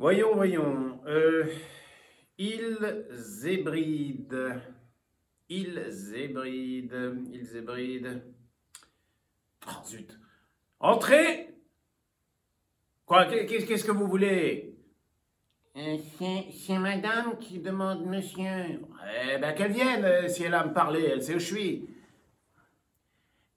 [0.00, 0.98] Voyons, voyons.
[1.06, 1.44] Euh,
[2.38, 2.78] ils
[3.10, 4.58] zébrident.
[5.50, 7.16] Ils zébrident.
[7.30, 8.22] Ils zébrident.
[9.68, 10.18] Oh, zut.
[10.80, 11.54] Entrez
[13.04, 14.74] Quoi Qu'est- Qu'est-ce que vous voulez?
[15.76, 18.80] Euh, c'est, madame qui demande monsieur.
[19.22, 21.44] Eh ben qu'elle vienne, euh, si elle a à me parler, elle sait où je
[21.44, 21.88] suis.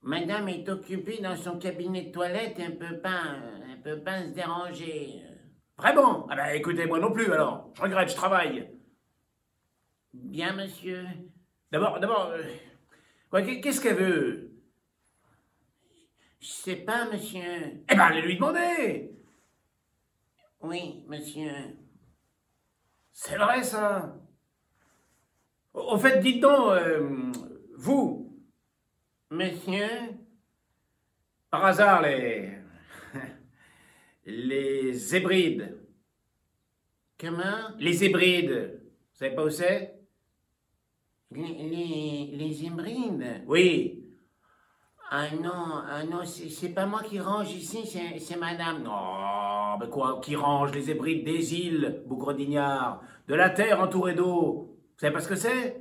[0.02, 3.38] Madame est occupée dans son cabinet de toilette et elle peut pas,
[3.72, 5.22] elle peut pas se déranger.
[5.78, 6.28] Vraiment?
[6.30, 7.72] Ah ben écoutez, moi non plus alors.
[7.76, 8.70] Je regrette, je travaille.
[10.14, 11.06] Bien, monsieur.
[11.72, 12.32] D'abord, d'abord...
[12.32, 14.52] euh, Qu'est-ce qu'elle veut?
[16.40, 17.84] Je sais pas, monsieur.
[17.90, 19.12] Eh ben allez lui demander
[20.62, 21.52] Oui, monsieur.
[23.12, 24.16] C'est vrai ça
[25.74, 27.32] Au au fait, dites donc, euh,
[27.78, 28.24] vous,
[29.34, 29.88] Monsieur
[31.50, 32.60] par hasard, les...
[34.26, 35.78] les hébrides.
[37.20, 37.76] Comment?
[37.80, 40.00] Les hébrides, vous savez pas où c'est?
[41.32, 44.00] Les, les, les hybrides Oui.
[45.16, 48.90] Ah non, ah non, c'est, pas moi qui range ici, c'est, madame.
[48.90, 54.16] Oh, mais quoi, qui range les hébrides des îles, bougre d'ignard, de la terre entourée
[54.16, 54.76] d'eau.
[54.94, 55.80] Vous savez pas ce que c'est?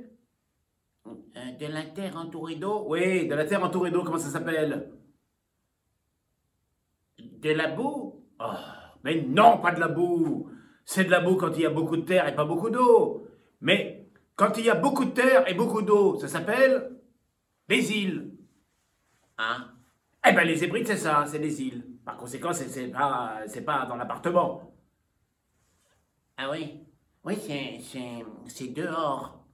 [1.07, 2.85] Euh, de la terre entourée d'eau?
[2.87, 4.91] Oui, de la terre entourée d'eau, comment ça s'appelle?
[7.17, 8.02] De la boue?
[8.39, 8.53] Oh,
[9.03, 10.49] mais non, pas de la boue.
[10.85, 13.27] C'est de la boue quand il y a beaucoup de terre et pas beaucoup d'eau.
[13.61, 16.91] Mais quand il y a beaucoup de terre et beaucoup d'eau, ça s'appelle
[17.69, 18.31] des îles.
[19.37, 19.69] Ah,
[20.27, 21.85] Eh ben les hébrides, c'est ça, c'est des îles.
[22.05, 24.73] Par conséquent, c'est pas, c'est pas dans l'appartement.
[26.37, 26.79] ah oui?
[27.25, 29.45] Oui, c'est, c'est, c'est dehors.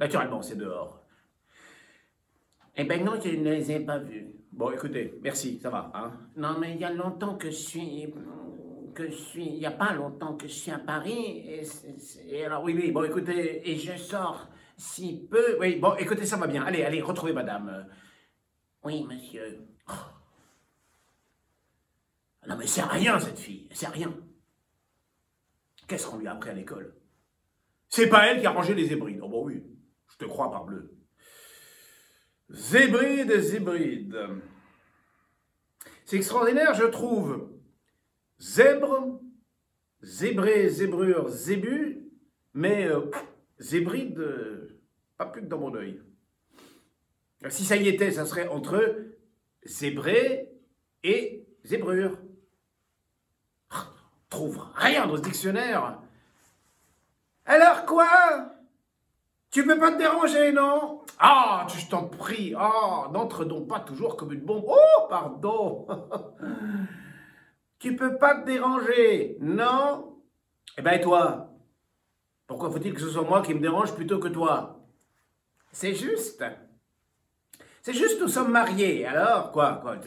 [0.00, 1.02] Naturellement, c'est dehors.
[2.76, 4.32] Eh ben non, je ne les ai pas vus.
[4.56, 5.90] Bon, écoutez, merci, ça va.
[5.94, 8.14] Hein Non, mais il y a longtemps que je suis.
[8.94, 9.46] que je suis.
[9.46, 11.44] Il n'y a pas longtemps que je suis à Paris.
[12.28, 15.58] Et, alors, oui, oui, bon, écoutez, et je sors si peu.
[15.58, 16.62] oui, bon, écoutez, ça va bien.
[16.62, 17.88] Allez, allez, retrouvez madame.
[18.84, 19.66] Oui, monsieur.
[22.46, 24.14] Non, mais c'est rien, cette fille, c'est rien.
[25.88, 26.94] Qu'est-ce qu'on lui a appris à l'école?
[27.88, 29.20] C'est pas elle qui a rangé les hébrides.
[29.22, 29.64] Oh, bon, oui,
[30.12, 30.96] je te crois, parbleu.
[32.50, 34.18] Zébride, zébride.
[36.04, 37.50] C'est extraordinaire, je trouve.
[38.38, 39.20] Zèbre,
[40.02, 42.10] zébré, zébrure, zébu,
[42.52, 43.10] mais euh,
[43.58, 44.80] zébride, euh,
[45.16, 46.00] pas plus que dans mon œil.
[47.48, 49.06] Si ça y était, ça serait entre
[49.64, 50.50] zébré
[51.02, 52.18] et zébrure.
[53.70, 53.92] Ah,
[54.28, 56.00] Trouve rien dans ce dictionnaire.
[57.46, 58.53] Alors quoi?
[59.54, 61.02] Tu peux pas te déranger, non?
[61.16, 62.54] Ah, je t'en prie.
[62.58, 64.64] Ah, n'entre donc pas toujours comme une bombe.
[64.66, 65.86] Oh, pardon.
[67.78, 70.18] tu peux pas te déranger, non?
[70.76, 71.52] Eh ben, et toi?
[72.48, 74.80] Pourquoi faut-il que ce soit moi qui me dérange plutôt que toi?
[75.70, 76.44] C'est juste.
[77.80, 79.06] C'est juste, nous sommes mariés.
[79.06, 79.98] Alors, quoi, quoi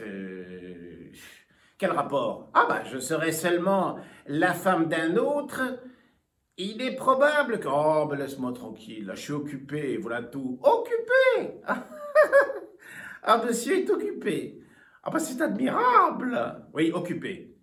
[1.78, 2.50] Quel rapport?
[2.52, 5.62] Ah bah, je serais seulement la femme d'un autre.
[6.58, 7.68] Il est probable que...
[7.68, 10.58] Oh, ben laisse-moi tranquille, là, je suis occupé, voilà tout.
[10.62, 11.62] Occupé?
[13.22, 14.62] Ah, monsieur est occupé.
[15.02, 16.66] Ah bah, c'est admirable.
[16.72, 17.54] Oui, occupé.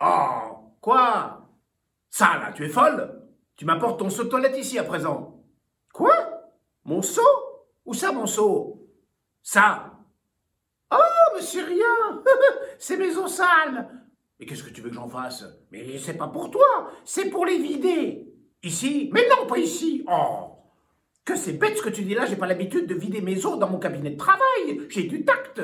[0.00, 1.48] Oh, quoi?
[2.08, 3.22] Ça, là, tu es folle?
[3.56, 5.42] Tu m'apportes ton seau de toilette ici, à présent.
[5.92, 6.14] Quoi?
[6.84, 7.22] Mon seau?
[7.84, 8.88] Où ça, mon seau?
[9.42, 9.98] Ça
[10.92, 12.22] Oh, c'est rien
[12.78, 13.88] C'est maison sale
[14.42, 15.44] Mais qu'est-ce que tu veux que j'en fasse?
[15.70, 18.26] Mais c'est pas pour toi, c'est pour les vider.
[18.64, 19.08] Ici?
[19.12, 20.04] Mais non, pas ici.
[20.10, 20.56] Oh.
[21.24, 23.56] Que c'est bête ce que tu dis là, j'ai pas l'habitude de vider mes os
[23.60, 24.80] dans mon cabinet de travail.
[24.88, 25.62] J'ai du tact.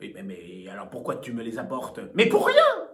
[0.00, 2.00] Mais, alors pourquoi tu me les apportes?
[2.14, 2.88] Mais pour rien.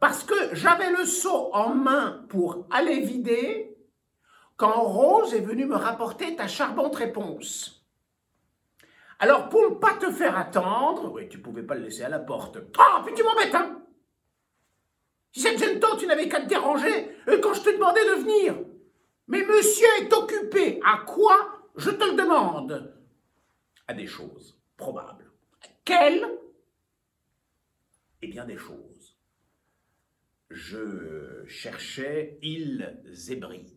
[0.00, 3.74] Parce que j'avais le seau en main pour aller vider
[4.58, 7.75] quand Rose est venue me rapporter ta charmante réponse.
[9.18, 12.18] Alors, pour ne pas te faire attendre, oui, tu pouvais pas le laisser à la
[12.18, 12.58] porte.
[12.78, 13.82] Ah, puis tu m'embêtes, hein
[15.32, 18.20] Si cette jeune tante, tu n'avais qu'à te déranger euh, quand je te demandais de
[18.20, 18.56] venir.
[19.28, 20.80] Mais monsieur est occupé.
[20.84, 22.94] À quoi Je te le demande?
[23.88, 25.30] À des choses probables.
[25.84, 26.26] Quelles?
[28.20, 29.16] Eh bien, des choses.
[30.50, 33.76] Je cherchais îles hébrides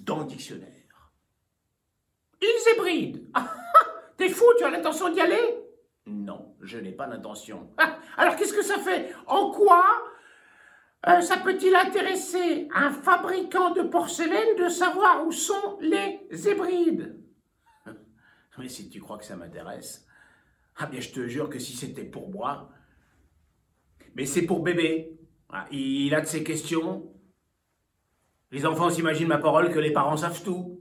[0.00, 1.12] dans le dictionnaire.
[2.40, 3.30] Îles hébrides?
[4.20, 5.40] T'es fou, tu as l'intention d'y aller?
[6.04, 7.70] Non, je n'ai pas l'intention.
[7.78, 9.14] Ah, alors qu'est-ce que ça fait?
[9.26, 9.82] En quoi
[11.08, 17.18] euh, ça peut-il intéresser un fabricant de porcelaine de savoir où sont les hébrides?
[18.58, 20.06] Mais si tu crois que ça m'intéresse,
[20.76, 22.68] ah bien je te jure que si c'était pour moi,
[24.14, 25.18] mais c'est pour bébé.
[25.48, 27.10] Ah, il a de ses questions.
[28.50, 30.79] Les enfants s'imaginent ma parole que les parents savent tout.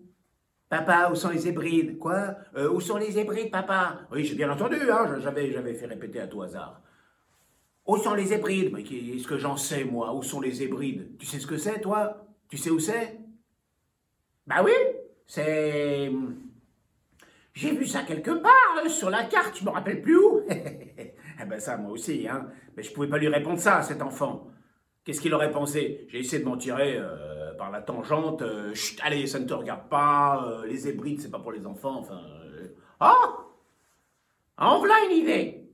[0.69, 1.98] Papa, où sont les hébrides?
[1.98, 2.36] Quoi?
[2.56, 4.01] Euh, Où sont les hébrides, papa?
[4.12, 6.81] Oui, j'ai bien entendu, hein, j'avais, fait répéter à tout hasard.
[7.88, 8.71] Où sont les hébrides?
[8.71, 11.18] Mais qu'est-ce que j'en sais, moi Où sont les hébrides?
[11.18, 12.27] Tu sais ce que c'est, toi?
[12.48, 13.18] Tu sais où c'est?
[14.45, 14.71] Bah oui,
[15.25, 16.12] c'est...
[17.54, 20.42] J'ai vu ça quelque part, euh, sur la carte, je me rappelle plus où.
[20.50, 22.48] eh ben ça, moi aussi, hein.
[22.77, 24.48] Mais je pouvais pas lui répondre ça, à cet enfant.
[25.04, 26.06] Qu'est-ce qu'il aurait pensé?
[26.10, 28.41] J'ai essayé de m'en tirer euh, par la tangente.
[28.41, 30.63] Euh, chut, allez, ça ne te regarde pas.
[30.65, 32.00] les hébrides, c'est pas pour les enfants.
[32.00, 32.21] Enfin.
[33.01, 33.29] Oh
[34.57, 35.69] En voilà une idée.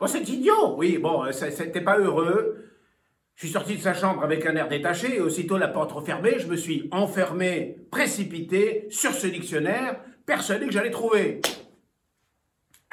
[0.00, 0.76] Bon, c'est idiot.
[0.76, 2.64] Oui, bon, c'était pas heureux.
[3.34, 6.38] Je suis sorti de sa chambre avec un air détaché et aussitôt la porte refermée,
[6.38, 11.40] je me suis enfermé, précipité sur ce dictionnaire, persuadé que j'allais trouver.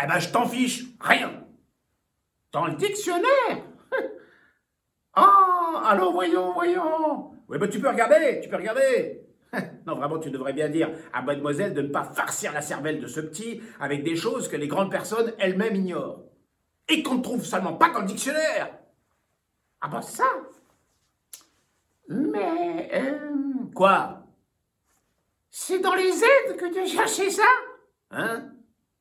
[0.02, 1.46] Eh ben, je t'en fiche, rien.
[2.52, 3.64] Dans le dictionnaire
[5.14, 7.35] Ah, alors voyons, voyons.
[7.48, 9.22] Oui, ben tu peux regarder, tu peux regarder.
[9.86, 13.08] non, vraiment, tu devrais bien dire à mademoiselle de ne pas farcir la cervelle de
[13.08, 16.24] ce petit avec des choses que les grandes personnes elles-mêmes ignorent.
[16.88, 18.78] Et qu'on ne trouve seulement pas dans le dictionnaire.
[19.82, 20.26] Ah ben ça
[22.08, 22.90] Mais...
[22.94, 23.20] Euh...
[23.74, 24.24] Quoi?
[25.50, 27.44] C'est dans les aides que tu cherché ça?
[28.12, 28.52] Hein?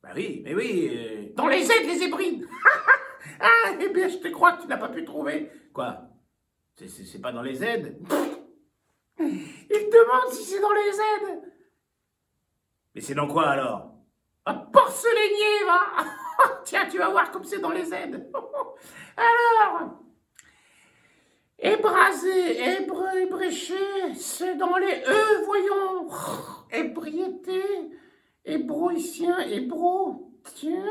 [0.01, 0.91] Bah oui, mais oui.
[0.93, 1.33] Euh.
[1.35, 2.45] Dans les aides, les hébrides
[3.39, 5.51] Ah, eh bien, je te crois que tu n'as pas pu trouver.
[5.73, 6.04] Quoi?
[6.77, 7.97] C'est pas dans les aides
[9.19, 11.53] Il demande si c'est dans les aides.
[12.93, 13.91] Mais c'est dans quoi alors?
[14.45, 18.29] Un porcelainier, va Tiens, tu vas voir comme c'est dans les aides.
[19.17, 19.99] alors
[21.57, 26.09] Ébrasé, ébreu, ébréché, c'est dans les E, voyons.
[26.69, 27.63] Ébriété,
[28.43, 30.33] ébroïcien, ébro.
[30.43, 30.83] Tiens,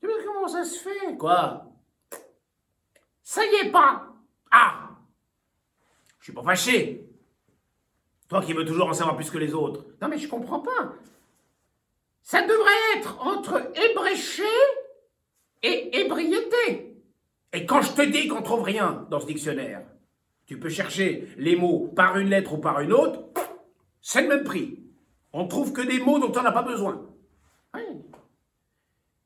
[0.00, 1.16] tu vois comment ça se fait?
[1.16, 1.64] Quoi?
[3.22, 4.17] Ça y est pas.
[4.50, 4.90] Ah
[6.18, 7.04] Je suis pas fâché.
[8.28, 9.86] Toi qui veux toujours en savoir plus que les autres.
[10.00, 10.94] Non mais je comprends pas.
[12.22, 14.42] Ça devrait être entre ébréché
[15.62, 17.02] et ébriété.
[17.52, 19.82] Et quand je te dis qu'on trouve rien dans ce dictionnaire,
[20.46, 23.20] tu peux chercher les mots par une lettre ou par une autre,
[24.00, 24.82] c'est le même prix.
[25.32, 27.06] On trouve que des mots dont on n'a pas besoin.
[27.74, 27.82] Oui.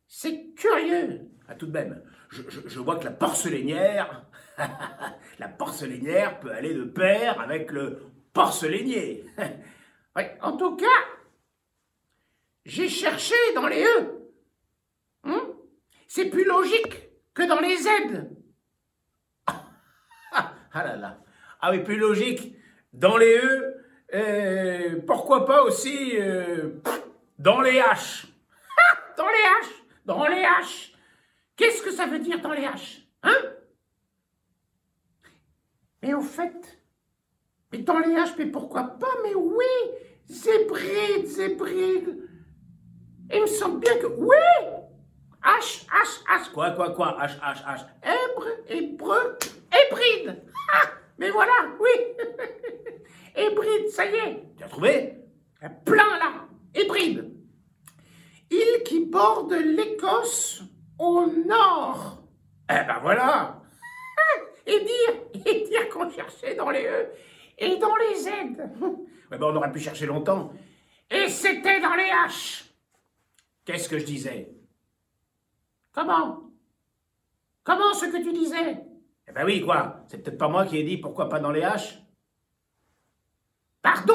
[0.07, 1.29] C'est curieux.
[1.49, 4.25] À tout de même, je, vois que la porcelainière,
[5.39, 9.25] la porcelainière peut aller de pair avec le porcelainier.
[10.43, 10.87] en tout cas,
[12.65, 14.31] j'ai cherché dans les E.
[15.25, 15.49] Hein
[16.07, 17.89] c'est plus logique que dans les Z.
[20.75, 21.19] Ah, là là.
[21.61, 22.57] Ah oui, plus logique.
[22.95, 26.81] Dans les E, euh, pourquoi pas aussi euh,
[27.39, 28.25] dans les H
[29.19, 29.67] Dans les H
[30.07, 30.95] Dans les H
[31.57, 33.37] Qu'est-ce que ça veut dire dans les H Hein?
[36.03, 36.79] Mais au fait,
[37.73, 39.65] mais dans les H, mais pourquoi pas Mais oui
[40.29, 42.29] Zébride, zébride
[43.33, 44.07] Il me semble bien que...
[44.07, 44.37] Oui
[45.43, 46.53] H, H, H.
[46.53, 47.87] Quoi, quoi, quoi H, H, H.
[48.03, 49.39] Hébre, hébreu,
[49.73, 50.43] hébride.
[50.73, 50.89] Ah,
[51.19, 51.91] mais voilà, oui.
[53.35, 54.45] hébride, ça y est.
[54.57, 55.19] Tu as trouvé
[55.85, 57.33] Plein là, hébride.
[58.51, 60.63] Île qui borde l'Écosse
[60.99, 62.23] au nord.
[62.71, 63.62] Eh ben voilà.
[64.67, 67.09] Et dire, et dire qu'on cherchait dans les E
[67.59, 68.29] et dans les Z.
[69.31, 70.53] Ouais, ben on aurait pu chercher longtemps.
[71.11, 72.65] Et c'était dans les H.
[73.65, 74.53] Qu'est-ce que je disais?
[75.93, 76.51] Comment?
[77.65, 78.85] Comment ce que tu disais?
[79.29, 80.05] Eh ben oui, quoi?
[80.09, 81.99] C'est peut-être pas moi qui ai dit pourquoi pas dans les haches.
[83.81, 84.15] Pardon?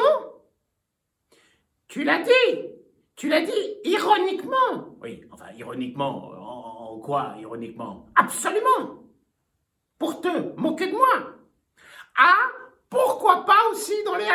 [1.88, 2.70] Tu l'as dit
[3.16, 6.32] Tu l'as dit ironiquement Oui, enfin, ironiquement.
[6.38, 8.08] En, quoi, ironiquement?
[8.16, 9.07] Absolument
[10.00, 11.36] Pour te moquer de moi
[12.18, 12.48] Ah,
[12.90, 14.26] pourquoi pas aussi dans les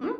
[0.00, 0.16] hein?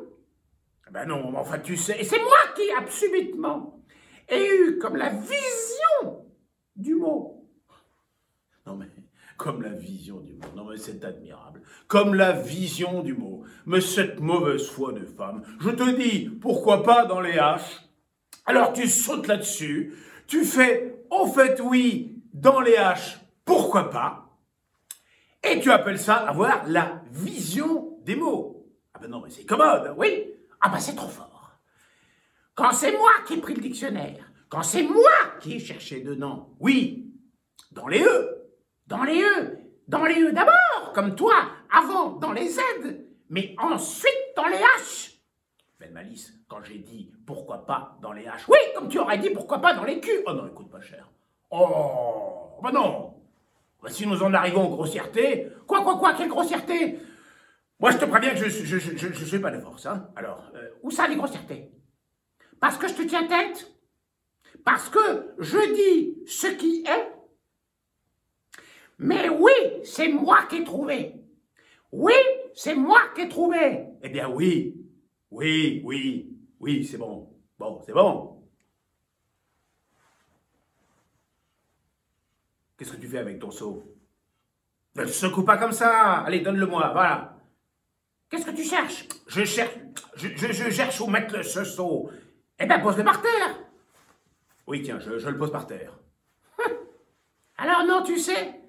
[0.90, 1.98] Ben non, enfin, tu sais...
[1.98, 3.82] Et c'est moi qui, absolument,
[4.28, 6.26] ai eu comme la vision
[6.76, 7.48] du mot.
[8.66, 8.88] Non mais,
[9.38, 10.46] comme la vision du mot.
[10.54, 11.62] Non mais c'est admirable.
[11.88, 13.44] Comme la vision du mot.
[13.66, 15.42] Mais cette mauvaise foi de femme.
[15.60, 17.88] Je te dis, pourquoi pas dans les haches?
[18.44, 19.94] Alors tu sautes là-dessus.
[20.26, 24.21] Tu fais, au fait oui, dans les haches, pourquoi pas?
[25.42, 28.66] Et tu appelles ça avoir la vision des mots.
[28.94, 30.32] Ah ben non mais c'est commode, oui.
[30.60, 31.58] Ah ben c'est trop fort.
[32.54, 36.50] Quand c'est moi qui ai pris le dictionnaire, quand c'est moi qui ai cherché dedans.
[36.60, 37.12] Oui,
[37.72, 38.50] dans les E.
[38.86, 39.58] Dans les E.
[39.88, 41.34] Dans les E d'abord, comme toi,
[41.70, 42.60] avant dans les Z,
[43.28, 45.16] mais ensuite dans les H.
[45.80, 48.44] Belle malice, quand j'ai dit pourquoi pas dans les H.
[48.48, 50.10] Oui, comme tu aurais dit pourquoi pas dans les Q.
[50.26, 51.08] Oh non, écoute pas cher.
[51.50, 53.11] Oh, bah non.
[53.82, 55.48] Bah, si nous en arrivons aux grossièretés.
[55.66, 56.98] Quoi, quoi, quoi, quelle grossièreté?
[57.80, 60.08] Moi, je te préviens que je je suis pas de force, hein.
[60.14, 61.72] Alors, euh, Où ça, les grossièretés?
[62.60, 63.72] Parce que je te tiens tête?
[64.64, 67.12] Parce que je dis ce qui est?
[68.98, 69.50] Mais oui,
[69.82, 71.16] c'est moi qui ai trouvé.
[71.90, 72.12] Oui,
[72.54, 73.86] c'est moi qui ai trouvé.
[74.02, 74.76] eh bien, oui.
[75.32, 77.34] Oui, oui, oui, c'est bon.
[77.58, 78.41] Bon, c'est bon.
[82.82, 83.84] Qu'est-ce que tu fais avec ton seau?
[84.96, 86.14] Ne le secoue pas comme ça.
[86.22, 87.36] Allez, donne-le-moi, voilà.
[88.28, 89.06] Qu'est-ce que tu cherches?
[89.28, 89.70] Je cherche,
[90.16, 92.10] je, je, je cherche où mettre le- ce seau.
[92.58, 93.56] Eh ben, pose-le par terre.
[94.66, 95.96] Oui, tiens, je, je le pose par terre.
[97.56, 98.60] Alors non, tu sais,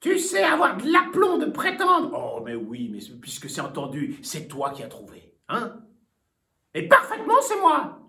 [0.00, 2.10] tu sais avoir de l'aplomb de prétendre.
[2.12, 5.76] Oh, mais oui, mais puisque c'est entendu, c'est toi qui as trouvé, hein?
[6.74, 8.00] Et parfaitement, c'est moi.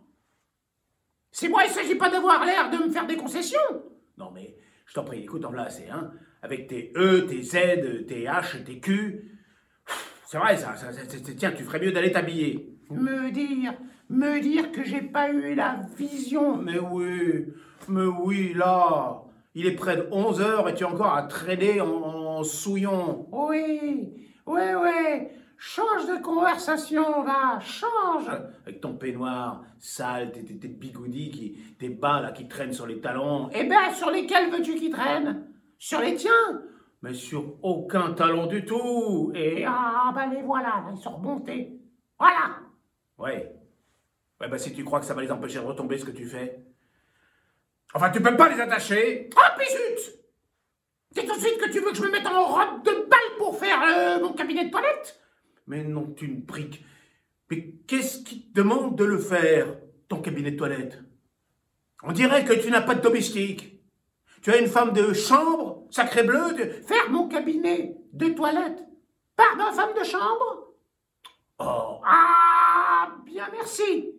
[1.31, 3.59] C'est moi, il ne s'agit pas d'avoir l'air de me faire des concessions.
[4.17, 4.55] Non, mais
[4.91, 8.61] je t'en prie, écoute, en là, c'est, hein Avec tes E, tes Z, tes H,
[8.65, 9.39] tes Q.
[10.27, 11.01] C'est vrai, ça, ça, ça-
[11.37, 12.75] tiens, tu ferais mieux d'aller t'habiller.
[12.89, 13.73] Me dire,
[14.09, 16.57] me dire que j'ai pas eu la vision.
[16.57, 17.45] Mais oui,
[17.87, 19.21] mais oui, là,
[19.55, 23.27] il est près de 11 heures et tu es encore à traîner en souillon.
[23.31, 24.09] Oui,
[24.45, 25.27] oui, oui.
[25.63, 28.27] Change de conversation, va, change.
[28.65, 33.47] Avec ton peignoir sale, tes, bigoudis, tes bas qui traînent sur les talons.
[33.53, 35.53] Eh ben, sur lesquels veux-tu qu'ils traînent?
[35.77, 36.63] Sur les tiens?
[37.03, 39.31] Mais sur aucun talon du tout.
[39.35, 41.79] Et ah, ben les voilà, là, ils sont remontés.
[42.17, 42.57] Voilà.
[43.19, 43.55] Ouais.
[44.39, 46.25] Ouais, bah si tu crois que ça va les empêcher de retomber ce que tu
[46.25, 46.65] fais.
[47.93, 49.29] Enfin, tu peux pas les attacher.
[49.29, 50.23] Puis zut
[51.11, 53.37] C'est tout de suite que tu veux que je me mette en robe de balle
[53.37, 55.20] pour faire euh, mon cabinet de toilette?
[55.67, 56.83] mais non une brique.
[57.49, 59.75] Mais qu'est-ce qui te demande de le faire,
[60.07, 60.99] ton cabinet de toilette?
[62.03, 63.79] On dirait que tu n'as pas de domestique.
[64.41, 68.83] Tu as une femme de chambre, sacré bleu, de faire mon cabinet de toilette.
[69.35, 70.73] Pardon, femme de chambre
[71.59, 74.15] Oh, ah, bien merci.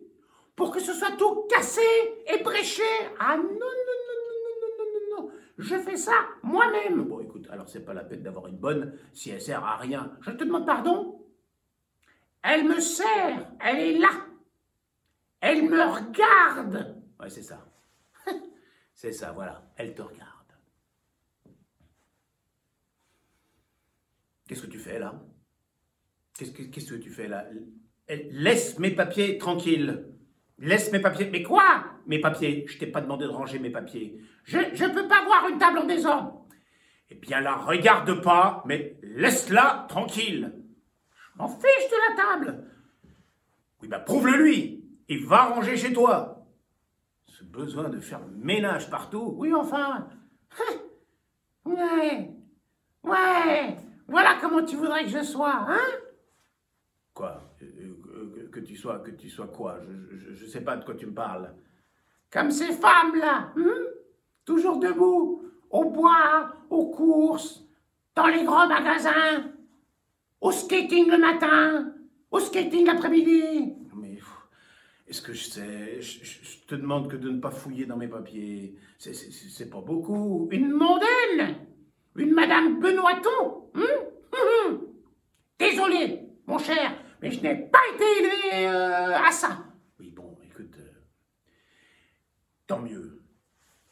[0.55, 1.81] Pour que ce soit tout cassé
[2.27, 2.83] et bréché.
[3.19, 5.31] Ah non, non, non, non, non, non, non, non.
[5.57, 7.03] Je fais ça moi-même.
[7.03, 10.13] Bon, écoute, alors c'est pas la peine d'avoir une bonne si elle sert à rien.
[10.21, 11.22] Je te demande pardon
[12.43, 13.51] elle me sert.
[13.59, 14.27] Elle est là.
[15.39, 17.01] Elle me regarde.
[17.19, 17.65] Ouais, c'est ça.
[18.93, 19.71] c'est ça, voilà.
[19.77, 20.29] Elle te regarde.
[24.47, 25.21] Qu'est-ce que tu fais là?
[26.37, 27.45] Qu'est-ce que, tu fais là?
[28.07, 30.05] Laisse mes papiers tranquilles.
[30.57, 31.29] Laisse mes papiers.
[31.31, 31.85] Mais quoi?
[32.07, 32.65] Mes papiers.
[32.67, 34.19] Je t'ai pas demandé de ranger mes papiers.
[34.43, 36.45] Je ne peux pas voir une table en désordre.
[37.09, 40.62] Eh bien, la regarde pas, mais laisse-la tranquille.
[41.35, 42.63] M'en fiche de la table.
[43.81, 44.85] Oui, bah prouve-le lui.
[45.09, 46.45] Il va ranger chez toi.
[47.25, 49.33] Ce besoin de faire le ménage partout.
[49.37, 50.07] Oui, enfin.
[51.65, 52.29] Ouais.
[53.03, 53.77] Ouais.
[54.07, 55.79] Voilà comment tu voudrais que je sois, hein?
[57.13, 57.41] Quoi?
[57.61, 57.65] Euh,
[58.15, 59.79] euh, que, tu sois, que tu sois quoi?
[59.81, 61.53] Je, je, je sais pas de quoi tu me parles.
[62.29, 63.77] Comme ces femmes-là, hein?
[64.43, 67.63] Toujours debout, au bois, aux courses,
[68.15, 69.52] dans les grands magasins,
[70.43, 71.93] au skating le matin,
[72.31, 73.73] au skating l'après-midi.
[73.95, 74.19] Mais
[75.07, 77.97] est-ce que je sais je, je- je te demande que de ne pas fouiller dans
[77.97, 78.75] mes papiers.
[78.97, 80.47] C'est- pas beaucoup.
[80.51, 81.55] Une mondaine,
[82.15, 83.69] une Madame Benoîton.
[83.75, 83.81] hein
[84.33, 84.87] Hum, hum.
[85.59, 89.63] Désolé, mon cher, mais je n'ai pas été élevé euh, à ça.
[89.99, 90.75] Oui, bon, écoute.
[90.79, 90.91] euh,
[92.67, 93.21] tant mieux.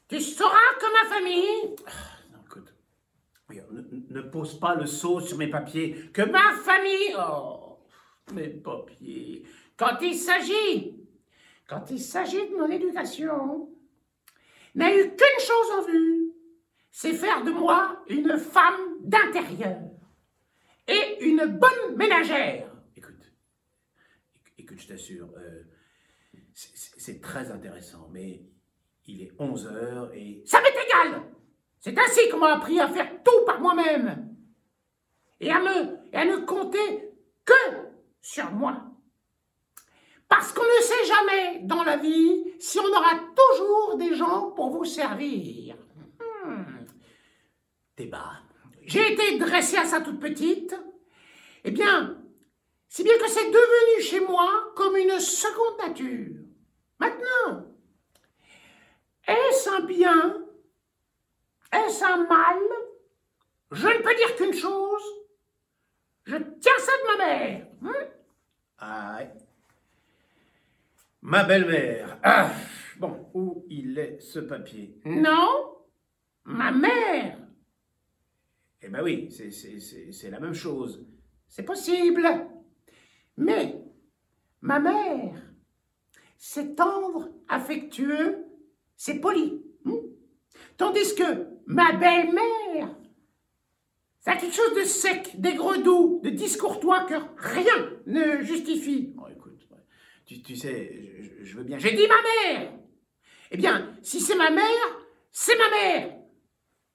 [0.10, 1.76] Tu sauras que ma famille,
[2.34, 2.74] Non, écoute.
[3.48, 6.10] Regarde, ne, pose pas le seau sur mes papiers.
[6.14, 7.80] que ma famille, Oh,
[8.34, 9.44] mes papiers.
[9.78, 10.96] quand il s'agit,
[11.68, 13.70] quand il s'agit de mon éducation,
[14.76, 16.32] n'a eu qu'une chose en vue,
[16.92, 19.80] c'est faire de moi une femme d'intérieur
[20.88, 22.70] et une bonne ménagère.
[22.96, 23.32] Écoute,
[24.36, 25.64] éc- écoute, je t'assure, euh,
[26.54, 28.44] c'est très intéressant, mais
[29.08, 30.42] il est 11 heures et...
[30.46, 31.22] Ça m'est égal.
[31.82, 34.36] C'est ainsi qu'on m'a appris à faire tout par moi-même
[35.40, 37.10] et à ne compter
[37.44, 37.54] que
[38.22, 38.84] sur moi.
[40.30, 44.70] Parce qu'on ne sait jamais dans la vie si on aura toujours des gens pour
[44.70, 45.76] vous servir.
[46.46, 46.86] Hmm.
[47.96, 48.34] T'es bas.
[48.84, 50.76] J'ai été dressée à ça toute petite.
[51.64, 52.18] Eh bien,
[52.88, 56.36] si bien que c'est devenu chez moi comme une seconde nature.
[57.00, 57.66] Maintenant,
[59.28, 60.46] est-ce un bien
[61.72, 62.60] Est-ce un mal?
[63.72, 65.04] Je ne peux dire qu'une chose.
[66.26, 67.68] Je tiens ça de ma mère.
[67.84, 68.08] hein
[68.78, 69.32] Ah, ouais.
[71.22, 72.20] Ma belle-mère.
[72.24, 72.52] Ah,
[73.00, 75.00] bon, où il est ce papier?
[75.06, 75.78] Non,
[76.46, 77.38] ma mère.
[78.82, 81.06] Eh ben oui, c'est- la même chose.
[81.48, 82.28] C'est possible.
[83.38, 83.80] Mais
[84.62, 85.36] ma mère,
[86.38, 88.44] c'est tendre, affectueux,
[88.96, 89.64] c'est poli.
[89.86, 89.98] hmm
[90.78, 92.96] Tandis que ma belle-mère,
[94.26, 99.14] a quelque chose de sec, d'aigre-doux, de discourtois que rien ne justifie.
[99.16, 99.60] Bon, écoute,
[100.26, 101.78] tu, sais, je, veux bien...
[101.78, 102.22] J'ai dit ma
[102.54, 102.72] mère.
[103.52, 104.64] Eh bien, si c'est ma mère,
[105.32, 106.18] c'est ma mère.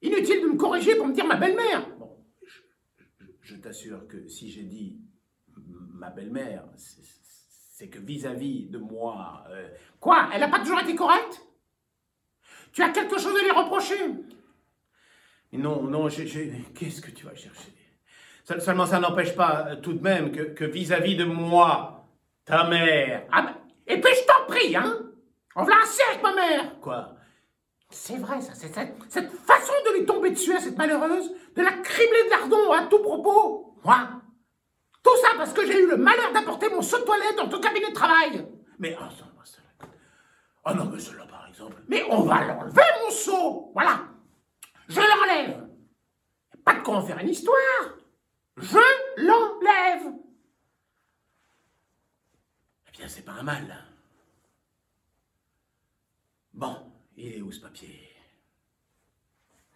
[0.00, 1.86] Inutile de me corriger pour me dire ma belle-mère.
[1.98, 2.16] Bon,
[3.42, 5.00] je, t'assure que si j'ai dit
[5.94, 7.02] ma belle-mère, c'est-
[7.72, 9.44] c'est que vis-à-vis de moi...
[9.50, 9.68] euh,
[10.00, 11.42] Quoi Elle n'a pas toujours été correcte?
[12.72, 13.98] Tu as quelque chose à lui reprocher?
[15.56, 17.72] Non, non, qu'est-ce que tu vas chercher
[18.44, 22.06] Seul- Seulement, ça n'empêche pas euh, tout de même que vis-à-vis de moi,
[22.44, 23.24] ta mère...
[23.32, 23.54] Ah ben,
[23.86, 24.98] et puis je t'en prie, hein
[25.56, 27.14] On va assez avec ma mère Quoi
[27.90, 31.62] C'est vrai, ça, c'est cette, cette façon de lui tomber dessus à cette malheureuse, de
[31.62, 33.74] la cribler de lardons à tout propos.
[33.84, 34.08] Moi
[35.02, 37.60] Tout ça parce que j'ai eu le malheur d'apporter mon seau de toilette dans ton
[37.60, 38.46] cabinet de travail.
[38.78, 39.58] Mais, ah, ça, ça,
[40.64, 41.76] Ah non, mais cela, par exemple...
[41.88, 44.00] Mais on va l'enlever, mon seau Voilà
[44.88, 45.68] Je l'enlève
[46.64, 47.56] Pas de quoi en faire une histoire
[48.56, 48.78] Je
[49.18, 50.12] l'enlève
[52.88, 53.84] Eh bien, c'est pas un mal.
[56.52, 56.76] Bon,
[57.16, 58.02] il est où ce papier?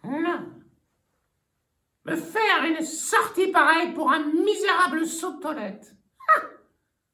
[0.03, 0.49] Non.
[2.05, 5.95] Me faire une sortie pareille pour un misérable saut de toilette.
[6.35, 6.41] Ah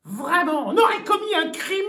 [0.06, 1.84] Vraiment, on aurait commis un crime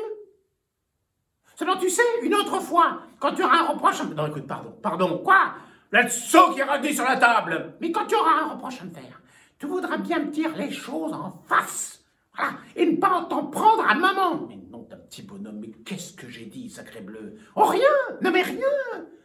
[1.55, 4.03] Seulement, tu sais, une autre fois, quand tu auras un reproche.
[4.03, 5.19] Non, écoute, pardon, pardon.
[5.19, 5.55] Quoi?
[5.91, 8.91] Le seau qui raté sur la table Mais quand tu auras un reproche à me
[8.91, 9.23] faire,
[9.59, 12.05] tu voudras bien me dire les choses en face.
[12.37, 12.59] Voilà.
[12.77, 14.47] Et ne pas t'en prendre à maman.
[14.49, 17.39] Mais non, d'un petit bonhomme, mais qu'est-ce que j'ai dit, sacré bleu?
[17.57, 17.89] Oh, rien
[18.23, 18.67] Non, mais rien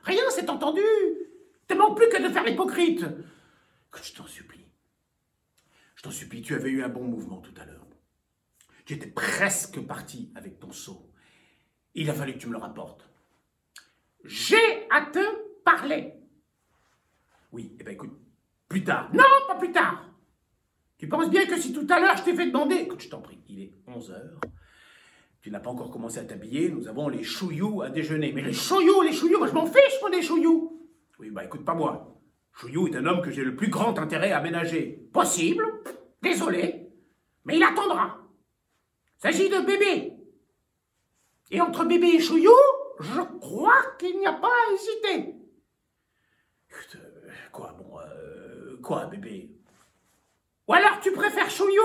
[0.04, 0.82] Rien, c'est entendu
[1.68, 4.66] Te manque plus que de faire l'hypocrite Écoute, je t'en supplie.
[5.96, 7.86] Je t'en supplie, tu avais eu un bon mouvement tout à l'heure.
[8.86, 11.10] Tu étais presque parti avec ton seau.
[11.94, 13.08] Il a fallu que tu me le rapportes.
[14.26, 15.20] J'ai à te
[15.64, 16.14] parler.
[17.54, 18.12] Oui, eh ben écoute,
[18.68, 19.12] plus tard.
[19.14, 20.10] Non, pas plus tard.
[20.98, 22.76] Tu penses bien que si tout à l'heure je t'ai fait demander...
[22.76, 24.42] Écoute, je t'en prie, il est 11 heures.
[25.40, 28.32] Tu n'as pas encore commencé à t'habiller, nous avons les chouillous à déjeuner.
[28.34, 30.90] Mais les chouillous, les chouillous, moi je m'en fiche, moi, des chouillous.
[31.20, 32.20] Oui, bah écoute, pas moi.
[32.54, 35.08] Chouillou est un homme que j'ai le plus grand intérêt à ménager.
[35.14, 35.66] Possible,
[36.24, 36.88] désolé,
[37.46, 38.20] mais il attendra.
[39.18, 40.14] S'agit de bébé.
[41.52, 42.52] Et entre bébé et chouillou,
[43.00, 45.36] je crois qu'il n'y a pas à hésiter.
[46.96, 47.13] Euh,
[47.54, 49.50] quoi, bon, euh, quoi, bébé?
[50.68, 51.82] Ou alors tu préfères chouillou?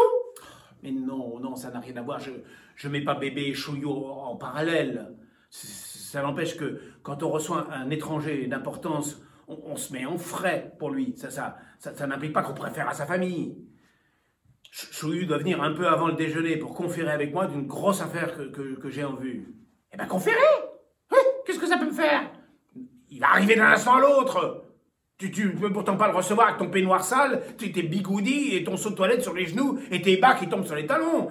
[0.83, 2.18] Mais non, non, ça n'a rien à voir.
[2.18, 2.31] Je
[2.74, 5.14] je mets pas bébé et chouillou en parallèle.
[5.50, 10.90] Ça n'empêche que quand on reçoit un étranger d'importance, on, se met en frais pour
[10.90, 11.14] lui.
[11.16, 13.57] Ça, ça, ça, n'implique pas qu'on préfère à sa famille.
[14.70, 18.00] Ch- Chouillou doit venir un peu avant le déjeuner pour conférer avec moi d'une grosse
[18.02, 19.54] affaire que, que- j'ai en vue.
[19.92, 20.37] Eh ben conférer?
[21.44, 22.31] Qu'est-ce que ça peut me faire?
[23.11, 24.66] Il va arriver d'un instant à l'autre.
[25.18, 28.76] Tu, tu peux pourtant pas le recevoir avec ton peignoir sale, tes bigoudis et ton
[28.76, 31.31] seau de toilette sur les genoux et tes bas qui tombent sur les talons.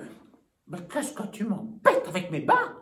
[0.67, 2.73] Mais qu'est-ce que tu m'embêtes avec mes bas?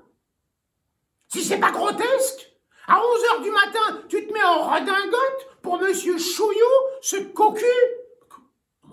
[1.28, 2.52] Si c'est pas grotesque
[2.88, 7.66] À 11h du matin, tu te mets en redingote pour monsieur Chouillou, ce cocu?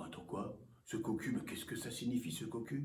[0.04, 0.54] Attends quoi?
[0.84, 2.84] Ce cocu, mais qu'est-ce que ça signifie ce cocu?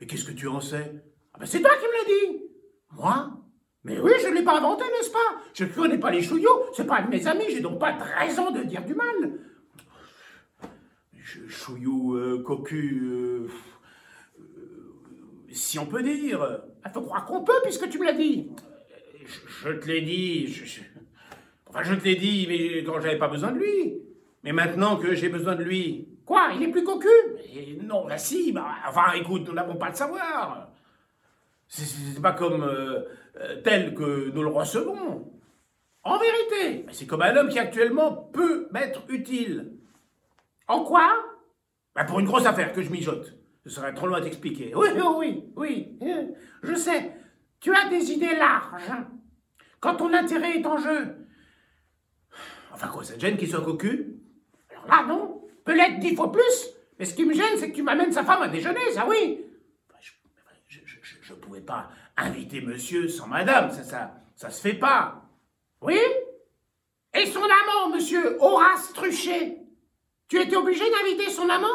[0.00, 0.94] Mais qu'est-ce que tu en sais?
[1.32, 2.42] Ah ben c'est toi qui me l'as dit!
[2.92, 3.30] Moi?
[3.84, 5.40] Mais oui, je ne l'ai pas inventé, n'est-ce pas?
[5.54, 7.92] Je ne connais pas les chouillots, c'est pas un de mes amis, j'ai donc pas
[7.92, 9.38] de raison de dire du mal.
[11.14, 13.48] Ch- Chouillou, euh, cocu, euh,
[14.40, 14.42] euh,
[15.52, 16.60] si on peut dire.
[16.84, 18.50] Il faut croire qu'on peut, puisque tu me l'as dit.
[19.24, 20.80] Je, je te l'ai dit, je, je-
[21.68, 23.98] enfin je te l'ai dit, mais quand j'avais pas besoin de lui.
[24.44, 27.08] Mais maintenant que j'ai besoin de lui, Quoi, il est plus cocu?
[27.82, 30.67] Non, bah si, bah, enfin écoute, nous n'avons pas le savoir.
[31.68, 33.02] C'est- pas comme euh,
[33.40, 35.30] euh, tel que nous le recevons.
[36.02, 39.72] En vérité C'est comme un homme qui actuellement peut m'être utile.
[40.66, 41.08] En quoi?
[41.94, 43.34] Bah, pour une grosse affaire que je mijote.
[43.64, 44.72] Ce serait trop long à t'expliquer.
[44.74, 46.24] Oui, oui, oui, euh,
[46.62, 47.12] je sais.
[47.60, 48.88] Tu as des idées larges.
[48.90, 49.06] hein.
[49.80, 51.16] Quand ton intérêt est en jeu.
[52.72, 54.16] Enfin quoi, ça te gêne qu'il soit cocu?
[54.70, 55.42] Alors là, non.
[55.64, 56.68] Peut l'être dix fois plus.
[56.98, 59.44] Mais ce qui me gêne, c'est que tu m'amènes sa femme à déjeuner, ça oui.
[59.88, 60.12] Bah, je,
[60.68, 65.22] je, je- je- je pas inviter monsieur sans madame, ça, ça, ça se fait pas.
[65.80, 65.98] Oui?
[67.14, 69.58] Et son amant, monsieur Horace Truchet?
[70.28, 71.66] Tu étais obligé d'inviter son amant?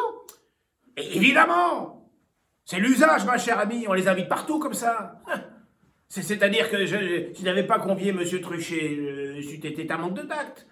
[0.96, 2.10] Évidemment
[2.66, 5.22] C'est l'usage, ma chère amie, on les invite partout comme ça.
[6.08, 10.14] C'est- C'est-à-dire que je, si je n'avais pas convié monsieur Truchet, c'eût été un manque
[10.14, 10.68] de tact.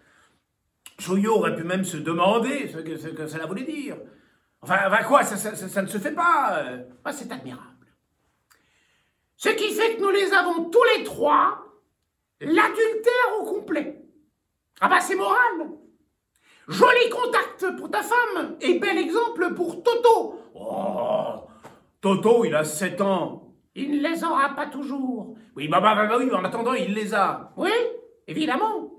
[0.99, 3.97] Chouillot aurait pu même se demander ce que, ce que cela voulait dire.
[4.61, 6.63] Enfin, quoi, ça, ne se fait pas.
[7.03, 7.70] Ah, c'est admirable.
[9.43, 11.65] Ce qui fait que nous les avons tous les trois,
[12.39, 13.99] l'adultère au complet.
[14.79, 15.71] Ah bah c'est moral.
[16.67, 20.39] Joli contact pour ta femme et bel exemple pour Toto.
[20.53, 21.47] Oh,
[22.01, 23.55] Toto, il a 7 ans.
[23.73, 25.35] Il ne les aura pas toujours.
[25.55, 27.51] Oui, bah, bah, bah, bah oui, en attendant, il les a.
[27.57, 27.71] Oui,
[28.27, 28.91] évidemment.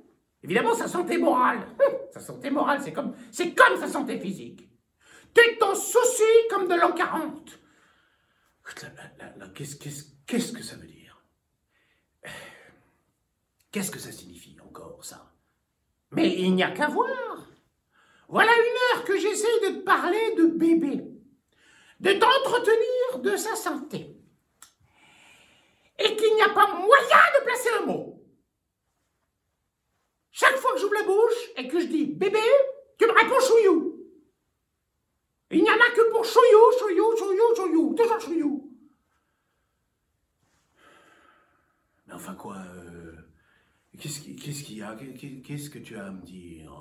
[0.43, 1.69] Évidemment, sa santé morale.
[1.87, 4.69] Hum, Sa santé morale, c'est comme, c'est comme sa santé physique.
[5.35, 7.61] Tu t'en soucies comme de l'an 40.
[8.83, 11.23] Là, là, là, là, Qu'est-ce qu'est-ce- qu'est-ce que ça veut dire?
[13.71, 15.31] Qu'est-ce que ça signifie encore, ça?
[16.11, 17.49] Mais il n'y a qu'à voir.
[18.29, 21.05] Voilà une heure que j'essaye de te parler de bébé,
[22.01, 24.17] de t'entretenir de sa santé,
[25.99, 28.25] et qu'il n'y a pas moyen de placer un mot.
[30.31, 32.41] Chaque fois que j'ouvre la bouche et que je dis bébé,
[32.99, 34.03] tu me réponds chouillou.
[35.51, 38.71] Il n'y en a que pour chouillou, chouillou, toujours chouillou.
[42.07, 43.13] Mais quoi euh,
[43.99, 46.73] Qu'est-ce qui- qu'est-ce qu'il y a Qu'est- Qu'est-ce que tu as à me dire?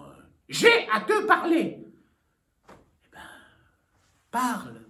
[0.50, 1.86] J'ai à te parler.
[4.32, 4.82] Parle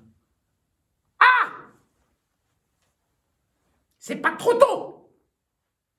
[3.97, 5.09] C'est pas trop tôt.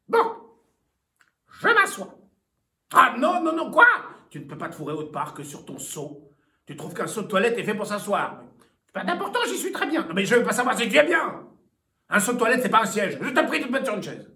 [0.08, 0.32] Bon,
[1.60, 2.18] je m'assois.
[2.92, 3.86] Ah non, non, non, quoi?
[4.28, 6.28] Tu ne peux pas te fourrer autre part que sur ton seau.
[6.66, 8.42] Tu trouves qu'un seau de toilette est fait pour s'asseoir.
[8.92, 10.04] Pas d'importance, j'y suis très bien.
[10.06, 11.46] Non, mais je veux pas savoir si tu es bien
[12.08, 13.18] Un seau de toilette, c'est pas un siège.
[13.22, 14.31] Je t'en prie de te mettre sur une chaise.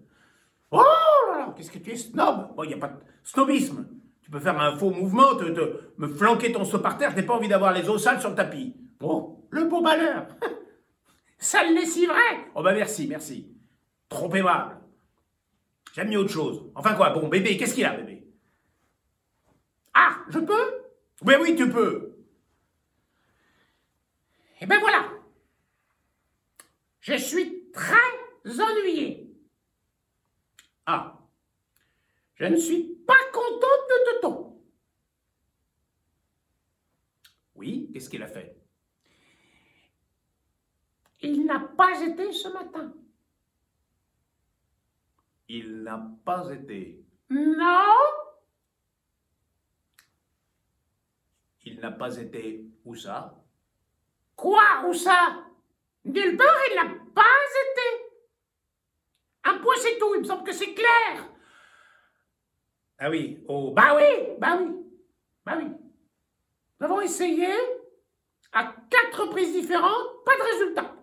[0.71, 0.83] Oh
[1.31, 3.87] là là, qu'est-ce que tu es snob Bon, il n'y a pas de snobisme.
[4.21, 7.23] Tu peux faire un faux mouvement, te, me flanquer ton seau par terre, je n'ai
[7.23, 8.75] pas envie d'avoir les os sales sur le tapis.
[9.01, 10.27] Oh, le beau malheur.
[11.37, 12.49] Ça le lessiverait.
[12.55, 13.55] Oh bah merci, merci.
[14.09, 14.77] Trop aimable.
[15.93, 16.69] J'aime mieux autre chose.
[16.75, 18.27] Enfin quoi, bon, bébé, qu'est-ce qu'il a, bébé?
[19.93, 20.83] Ah, je peux?
[21.23, 22.17] Oui, oui, tu peux.
[24.59, 25.05] Eh ben voilà.
[26.99, 29.26] Je suis très ennuyé.
[30.87, 31.19] Ah,
[32.35, 34.43] Je ne suis pas contente de Toto.
[37.55, 38.55] oui, qu'est-ce qu'il a fait?
[41.21, 42.93] Il n'a pas été ce matin.
[45.49, 47.03] Il n'a pas été.
[47.29, 47.95] Non,
[51.63, 53.43] Il n'a pas été où ça?
[54.37, 55.43] Quoi ou ça?
[56.05, 57.23] Nulle part, il n'a pas
[57.65, 58.06] été.
[59.67, 60.15] Point, c'est tout.
[60.15, 61.29] Il me semble que c'est clair.
[62.99, 64.73] Ah oui, au Bah oui, bah oui,
[65.45, 65.65] bah oui.
[66.79, 67.49] Nous avons essayé
[68.53, 70.95] à quatre reprises différentes, pas de résultat.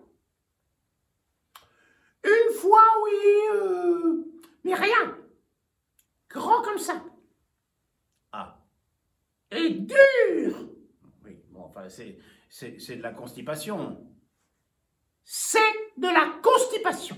[2.23, 4.23] Une fois, oui, euh,
[4.63, 5.15] mais rien.
[6.27, 7.03] Grand comme ça.
[8.31, 8.57] Ah,
[9.51, 10.69] Et dur.
[11.23, 12.17] oui, bon, enfin, c'est,
[12.49, 14.03] c'est, c'est de la constipation.
[15.23, 15.59] C'est
[15.97, 17.15] de la constipation.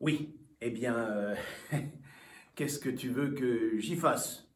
[0.00, 1.34] Oui, eh bien, euh,
[2.54, 4.46] qu'est-ce que tu veux que j'y fasse?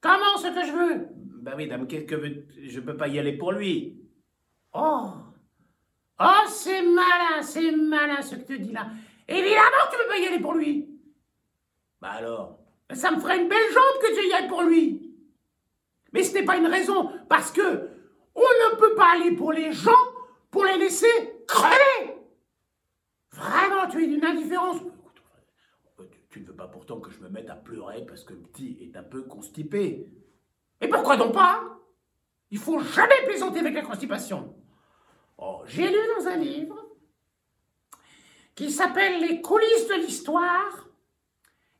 [0.00, 1.06] Comment ce que je veux?
[1.42, 4.00] Bah oui, dame, qu'est-ce que veux- je peux pas y aller pour lui.
[4.72, 5.10] Oh
[6.20, 8.86] Oh, c'est malin, c'est malin ce que tu dis là.
[9.26, 10.88] Évidemment que tu veux pas y aller pour lui.
[12.00, 12.58] Bah alors?
[12.92, 15.12] Ça me ferait une belle jambe que tu y ailles pour lui.
[16.12, 17.88] Mais ce n'est pas une raison, parce que
[18.36, 19.90] on ne peut pas aller pour les gens
[20.50, 21.08] pour les laisser
[21.48, 22.03] crever.
[23.90, 24.76] Tu es d'une indifférence.
[25.86, 28.40] Enfin, tu- ne veux pas pourtant que je me mette à pleurer parce que le
[28.40, 30.08] petit est un peu constipé.
[30.80, 31.62] Et pourquoi donc pas?
[32.50, 34.54] Il faut jamais plaisanter avec la constipation.
[35.38, 36.78] Oh, J'ai lu dans un livre
[38.54, 40.88] qui s'appelle Les coulisses de l'histoire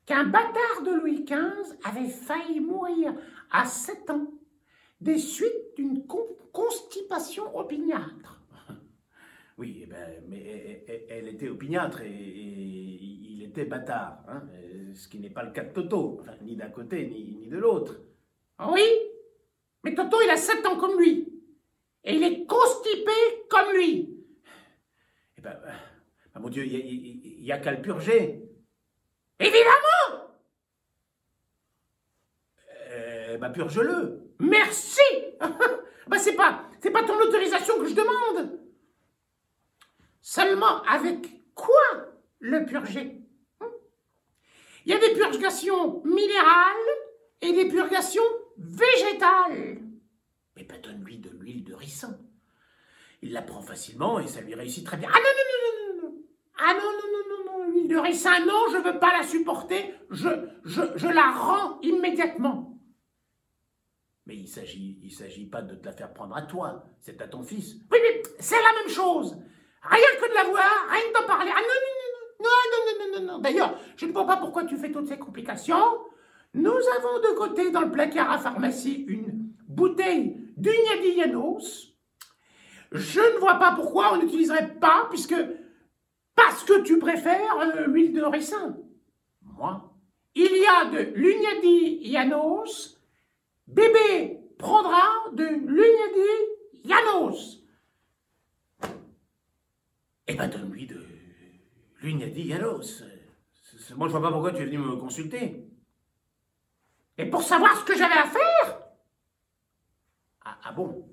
[0.07, 3.15] qu'un bâtard de Louis XV avait failli mourir
[3.51, 4.27] à 7 ans
[5.01, 8.41] des suites d'une con- constipation opiniâtre.
[9.57, 12.99] Oui, eh ben, mais elle- elle- elle était opiniâtre et, et
[13.31, 16.57] il était bâtard, hein, euh, ce qui n'est pas le cas de Toto, enfin, ni
[16.57, 18.01] d'un côté ni, ni de l'autre.
[18.73, 18.83] Oui,
[19.85, 21.31] mais Toto, il a 7 ans comme lui.
[22.03, 23.13] Et il est constipé
[23.49, 24.11] comme lui.
[25.39, 25.57] Eh ben,
[26.35, 28.43] ben, mon Dieu, il n'y a, qu'à le purger.
[29.39, 30.31] Évidemment
[32.91, 34.21] Euh, ben, purge-le.
[34.41, 35.01] Merci
[36.09, 38.61] bah c'est pas, c'est pas ton autorisation que je demande.
[40.27, 41.83] Seulement avec quoi
[42.39, 43.21] le purger
[43.61, 43.71] Hein?
[44.87, 46.89] Il y a des purgations minérales
[47.43, 48.23] et des purgations
[48.57, 49.83] végétales.
[50.57, 52.19] Mais donne-lui de l'huile de ricin.
[53.21, 55.11] Il la prend facilement et ça lui réussit très bien.
[55.13, 56.23] Ah non, non, non, non, non, non.
[56.57, 59.95] Ah non, non, non, non, non, l'huile de ricin, non, je veux pas la supporter,
[60.09, 60.29] je,
[60.65, 62.79] je, je la rends immédiatement.
[64.25, 67.29] Mais il s'agit, il s'agit pas de te la faire prendre à toi, c'est à
[67.29, 67.75] ton fils.
[67.93, 69.37] Oui, mais c'est la même chose.
[69.91, 71.51] Rien que de la voir, rien que d'en parler.
[71.55, 71.69] Ah non,
[72.41, 73.39] non, non, non, non, non, non, non.
[73.39, 75.99] D'ailleurs, je ne vois pas pourquoi tu fais toutes ces complications.
[76.55, 81.93] Nous avons de côté dans le placard à pharmacie une bouteille d'Ugnadianos.
[82.93, 85.35] Je ne vois pas pourquoi on n'utiliserait pas, puisque
[86.37, 88.77] parce que tu préfères euh, l'huile de ricin.
[89.43, 89.91] Moi
[90.35, 92.99] Il y a de l'Ugnadianos.
[93.67, 97.64] Bébé prendra de l'Ugnadianos.
[100.27, 101.05] Eh ben donne-lui de
[102.01, 103.05] l'Ugnadianos.
[103.97, 105.69] Moi je vois pas pourquoi tu es venu me consulter.
[107.19, 108.81] Et pour savoir ce que j'avais à faire
[110.45, 111.09] Ah, ah bon?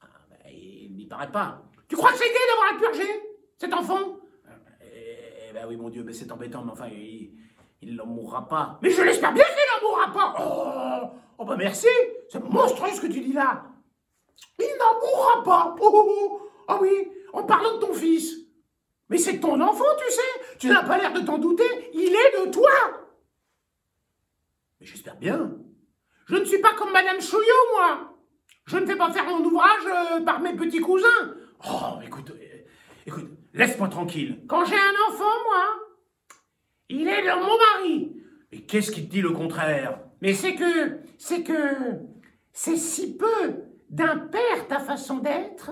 [0.00, 1.62] Ah, ben, Il n'y paraît pas.
[1.88, 3.22] Tu crois que c'est gai d'avoir à purger,
[3.58, 4.20] cet enfant?
[4.82, 8.78] Eh ben oui, mon Dieu, mais c'est embêtant, mais enfin, il n'en mourra pas.
[8.82, 11.86] Mais je l'espère bien qu'il n'en mourra pas Oh, oh bah merci
[12.28, 13.66] C'est monstrueux ce que tu dis là
[14.58, 16.50] Il n'en mourra pas oh, oh, oh.
[16.68, 18.45] Ah oui, en parlant de ton fils
[19.08, 22.46] Mais c'est ton enfant, tu sais Tu n'as pas l'air de t'en douter, il est
[22.46, 22.70] de toi
[24.80, 25.56] Mais j'espère bien.
[26.26, 28.16] Je ne suis pas comme Madame Chouillot, moi
[28.66, 31.34] Je ne fais pas faire mon ouvrage euh, par mes petits cousins
[31.68, 32.64] Oh, écoute, euh,
[33.06, 34.42] écoute, laisse-moi tranquille.
[34.48, 35.64] Quand j'ai un enfant, moi,
[36.88, 38.16] il est de mon mari.
[38.52, 40.00] Et qu'est-ce qui te dit le contraire?
[40.20, 41.54] Mais c'est que, c'est que,
[42.52, 43.54] c'est si peu
[43.88, 45.70] d'un père ta façon d'être.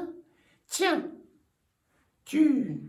[0.67, 1.05] Tiens,
[2.25, 2.81] tu,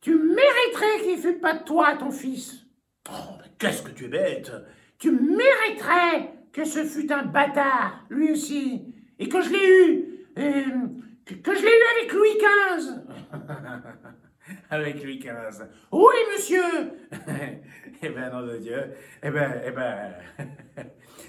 [0.00, 2.64] tu mériterais qu'il ne fût pas de toi ton fils.
[3.10, 4.52] Oh, mais qu'est-ce que tu es bête
[4.98, 10.86] Tu mériterais que ce fût un bâtard, lui aussi, et que je l'ai eu, euh,
[11.24, 12.90] que, je l'ai eu avec Louis XV.
[14.70, 15.64] avec Louis XV.
[15.92, 16.62] Oui, monsieur
[18.02, 18.94] Eh ben, nom de Dieu.
[19.22, 20.14] Eh ben, eh ben,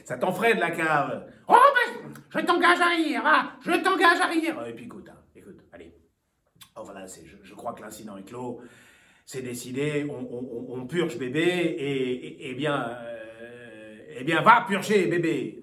[0.06, 1.26] ça t'en ferait de la cave.
[1.48, 4.64] Oh, ben, je t'engage à rire, va, je t'engage à rire.
[4.68, 5.19] Et puis écoute, hein.
[6.80, 8.62] Oh voilà, je, je crois que l'incident est clos.
[9.26, 15.62] C'est décidé, on, purge bébé et, et- eh bien, euh, eh bien, va purger bébé.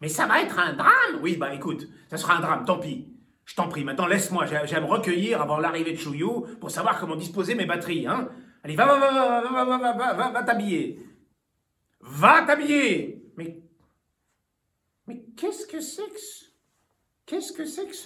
[0.00, 1.20] Mais ça va être un drame.
[1.22, 3.06] Oui, bah écoute, ça sera un drame, tant pis.
[3.44, 6.70] Je t'en prie, maintenant laisse-moi, j'ai j'ai à me recueillir avant l'arrivée de Chouillou pour
[6.70, 8.28] savoir comment disposer mes batteries, hein.
[8.64, 10.98] Allez, va, va, va, va, va, va, va, va, va, t'habiller.
[12.00, 13.60] Va t'habiller Mais,
[15.06, 16.44] mais qu'est-ce que c'est que ce,
[17.26, 17.96] qu'est-ce que c'est que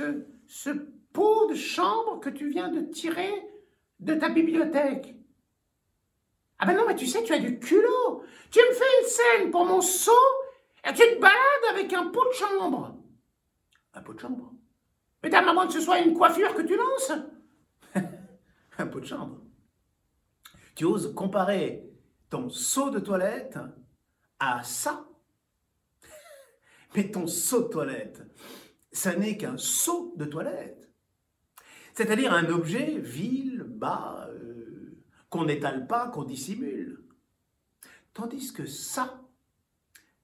[0.46, 0.70] ce
[1.12, 3.32] pot de chambre que tu viens de tirer
[4.00, 5.14] de ta bibliothèque
[6.58, 8.24] Ah ben non, mais tu sais, tu as du culot.
[8.50, 10.12] Tu me fais une scène pour mon seau
[10.84, 11.36] et tu te balades
[11.70, 12.96] avec un pot de chambre.
[13.94, 14.52] Un pot de chambre?
[15.22, 17.12] Mais t'as maman que ce soit une coiffure que tu lances?
[18.78, 19.40] Un pot de chambre
[20.74, 21.84] Tu oses comparer
[22.28, 23.58] ton seau de toilette
[24.40, 25.06] à ça?
[26.96, 28.22] Mais ton seau de toilette,
[28.90, 30.81] ça n'est qu'un seau de toilette.
[31.94, 34.96] C'est-à-dire un objet vil, bas, euh,
[35.28, 37.02] qu'on n'étale pas, qu'on dissimule.
[38.14, 39.20] Tandis que ça,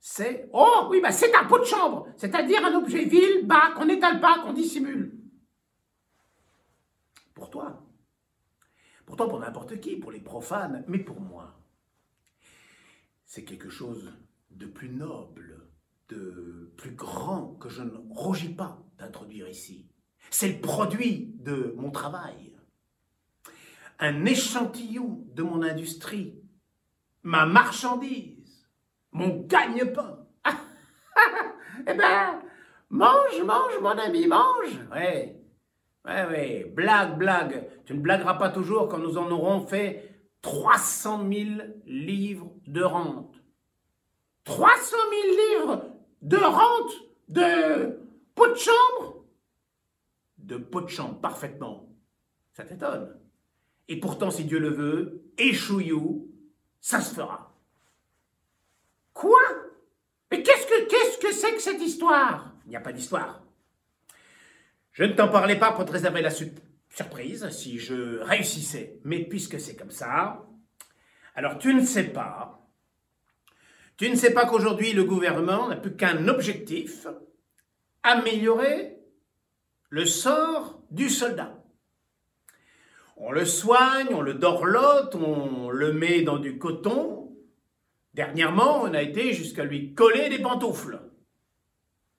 [0.00, 0.48] c'est...
[0.52, 4.20] Oh oui, bah c'est un pot de chambre, c'est-à-dire un objet vil, bas, qu'on n'étale
[4.20, 5.14] pas, qu'on dissimule.
[7.35, 7.87] pour toi.
[9.07, 11.59] Pour toi, pour n'importe qui, pour les profanes, mais pour moi.
[13.24, 14.12] C'est quelque chose
[14.50, 15.68] de plus noble,
[16.09, 19.88] de plus grand que je ne rougis pas d'introduire ici.
[20.30, 22.52] C'est le produit de mon travail.
[23.98, 26.40] Un échantillon de mon industrie,
[27.22, 28.68] ma marchandise,
[29.12, 30.26] mon gagne-pain.
[31.86, 32.42] Eh ben,
[32.90, 34.78] mange, mange, mon ami, mange.
[34.90, 35.38] Ouais,
[36.04, 37.68] ouais, blague, blague.
[37.86, 40.08] Tu ne blagueras pas toujours quand nous en aurons fait
[40.42, 41.50] 300 000
[41.86, 43.36] livres de rente.
[44.44, 45.84] 300 000 livres
[46.22, 46.92] de rente
[47.28, 48.00] de
[48.34, 49.17] pot de chambre?
[50.48, 51.87] De pot de chambre, parfaitement.
[52.54, 53.14] Ça t'étonne.
[53.87, 56.26] Et pourtant, si Dieu le veut, échouillou,
[56.80, 57.54] ça se fera.
[59.12, 59.38] Quoi?
[60.30, 62.54] Mais qu'est-ce que qu'est-ce que c'est que cette histoire?
[62.64, 63.42] Il n'y a pas d'histoire.
[64.92, 66.52] Je ne t'en parlais pas pour te réserver la su-
[66.88, 69.00] surprise si je réussissais.
[69.04, 70.46] Mais puisque c'est comme ça,
[71.34, 72.66] alors tu ne sais pas.
[73.98, 77.06] Tu ne sais pas qu'aujourd'hui le gouvernement n'a plus qu'un objectif
[78.02, 78.97] améliorer
[79.90, 81.55] le sort du soldat.
[83.16, 87.37] On le soigne, on le dorlote, on le met dans du coton.
[88.14, 91.01] Dernièrement, on a été jusqu'à lui coller des pantoufles.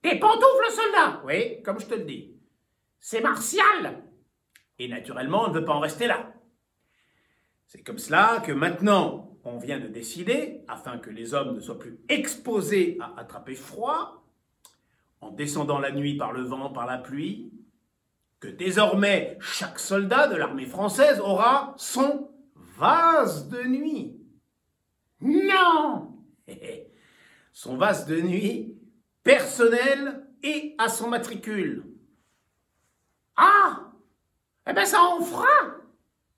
[0.03, 2.36] Des pantoufles soldats Oui, comme je te le dis.
[2.99, 4.03] C'est martial
[4.77, 6.34] Et naturellement, on ne veut pas en rester là.
[7.65, 11.79] C'est comme cela que maintenant, on vient de décider, afin que les hommes ne soient
[11.79, 14.25] plus exposés à attraper froid,
[15.21, 17.51] en descendant la nuit par le vent, par la pluie,
[18.39, 22.32] que désormais chaque soldat de l'armée française aura son
[22.78, 24.15] vase de nuit.
[25.21, 26.15] Non
[27.52, 28.78] Son vase de nuit
[29.23, 31.84] personnel et à son matricule.
[33.36, 33.91] Ah
[34.67, 35.45] Eh bien ça en fera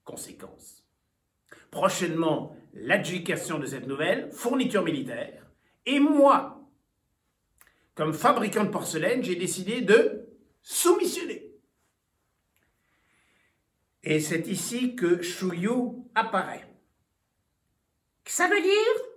[0.03, 0.83] Conséquence.
[1.69, 5.45] Prochainement, l'adjudication de cette nouvelle fourniture militaire.
[5.85, 6.67] Et moi,
[7.93, 10.27] comme fabricant de porcelaine, j'ai décidé de
[10.61, 11.50] soumissionner.
[14.03, 16.67] Et c'est ici que Chouillou apparaît.
[18.25, 19.11] Ça veut dire?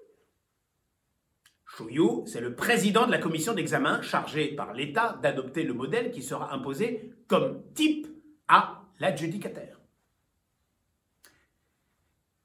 [1.67, 6.23] Chouillou, c'est le président de la commission d'examen chargée par l'État d'adopter le modèle qui
[6.23, 8.07] sera imposé comme type
[8.47, 9.81] à l'adjudicataire.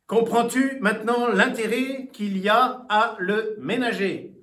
[0.08, 4.36] Comprends-tu maintenant l'intérêt qu'il y a à le ménager?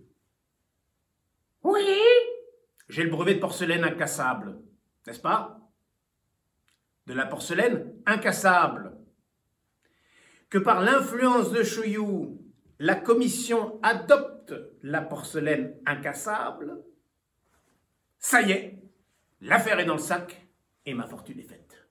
[1.65, 1.99] Oui
[2.89, 4.61] J'ai le brevet de porcelaine incassable,
[5.07, 5.66] n'est-ce pas?
[7.07, 8.97] De la porcelaine incassable.
[10.51, 12.41] Que par l'influence de Chouillou,
[12.79, 16.83] la commission adopte la porcelaine incassable,
[18.19, 18.83] ça y est,
[19.41, 20.47] l'affaire est dans le sac
[20.85, 21.89] et ma fortune est faite.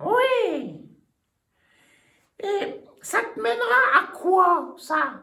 [0.00, 0.86] Oui
[2.40, 5.22] Et ça te mènera à quoi, ça?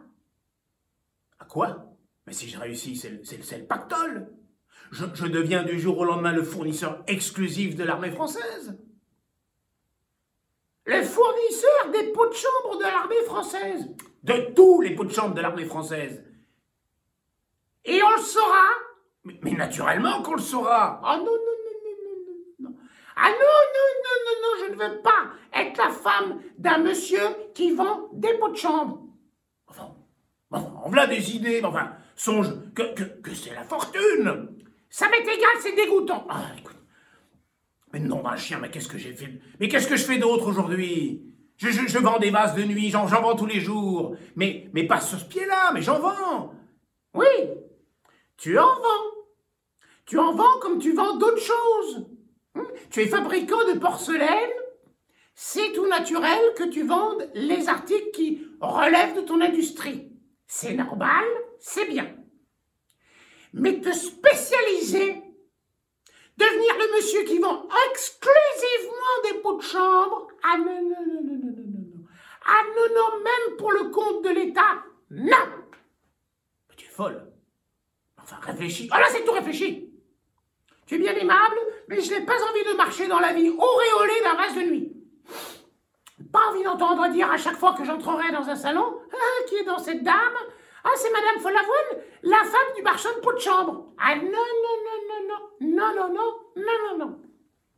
[1.40, 1.86] À quoi?
[2.26, 3.10] Mais si je réussis, c'est
[3.60, 4.32] le, pactole.
[4.94, 8.78] Je, deviens du jour au lendemain le fournisseur exclusif de l'armée française.
[10.86, 13.90] Le fournisseur des pots de chambre de l'armée française.
[14.22, 16.24] De tous les pots de chambre de l'armée française.
[17.86, 18.68] Et on le saura
[19.24, 21.02] mais, naturellement qu'on le saura.
[21.04, 21.40] Ah non, non, non,
[21.86, 22.76] non, non, non.
[23.16, 23.38] Ah non,
[23.74, 27.24] non, non, non, non, je ne veux pas être la femme d'un monsieur
[27.56, 29.02] qui vend des pots de chambre.
[29.66, 29.96] Enfin,
[30.52, 34.50] enfin on a des idées, enfin, songe que, que, que c'est la fortune.
[34.94, 36.24] Ça m'est égal, c'est dégoûtant.
[36.30, 36.52] Ah.
[37.92, 39.28] Mais non, d'un chien, mais qu'est-ce que j'ai fait?
[39.60, 41.24] Mais qu'est-ce que je fais d'autre aujourd'hui?
[41.58, 44.16] Je, je, vends des vases de nuit, j'en vends tous les jours.
[44.36, 46.54] Mais, mais pas sur ce pied-là, mais j'en vends.
[47.16, 47.26] Oui,
[48.38, 49.26] tu en vends.
[50.06, 52.08] Tu en vends comme tu vends d'autres choses.
[52.54, 54.52] Hum, tu es fabricant de porcelaine.
[55.34, 60.12] C'est tout naturel que tu vendes les articles qui relèvent de ton industrie.
[60.46, 61.26] C'est normal,
[61.58, 62.14] c'est bien.
[63.54, 65.24] Mais te spécialiser
[66.36, 72.04] Devenir le monsieur qui vend exclusivement des pots de chambre Ah non, non.
[72.46, 75.38] Ah non, même pour le compte de l'État, non
[76.70, 77.32] Mais tu es folle.
[78.22, 78.90] Enfin, réfléchis.
[78.92, 79.94] Ah là, c'est tout réfléchi.
[80.86, 84.22] Tu es bien aimable, mais je n'ai pas envie de marcher dans la vie auréolée
[84.24, 84.94] d'un vase de nuit.
[86.32, 89.64] Pas envie d'entendre dire à chaque fois que j'entrerai dans un salon ah, qui est
[89.64, 90.36] dans cette dame
[90.84, 93.94] Ah, c'est Madame Follavoine, la femme du marchand de pots de chambre.
[93.98, 95.76] Ah non, non, non, non, non.
[95.76, 97.22] Non, non, non, non, non, non.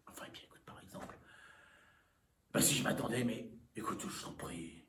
[0.10, 1.15] Enfin, bien, écoute, par exemple.
[2.54, 4.86] Bah, si je m'attendais, mais écoute, je t'en prie.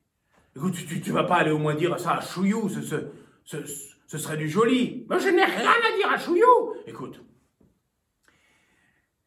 [0.55, 2.97] Écoute, tu, tu, vas pas aller au moins dire ça à Chouillou, ce, ce,
[3.45, 3.57] ce,
[4.07, 5.07] ce serait du joli.
[5.11, 6.75] Mais je n'ai rien à dire à Chouillou.
[6.87, 7.21] Écoute.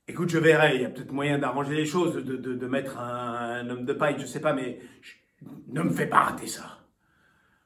[0.10, 2.98] Écoute, je verrai, il y a peut-être moyen d'arranger les choses, de, de, de mettre
[2.98, 4.80] un, homme de paille, je sais pas, mais
[5.68, 6.79] ne me fais pas rater ça.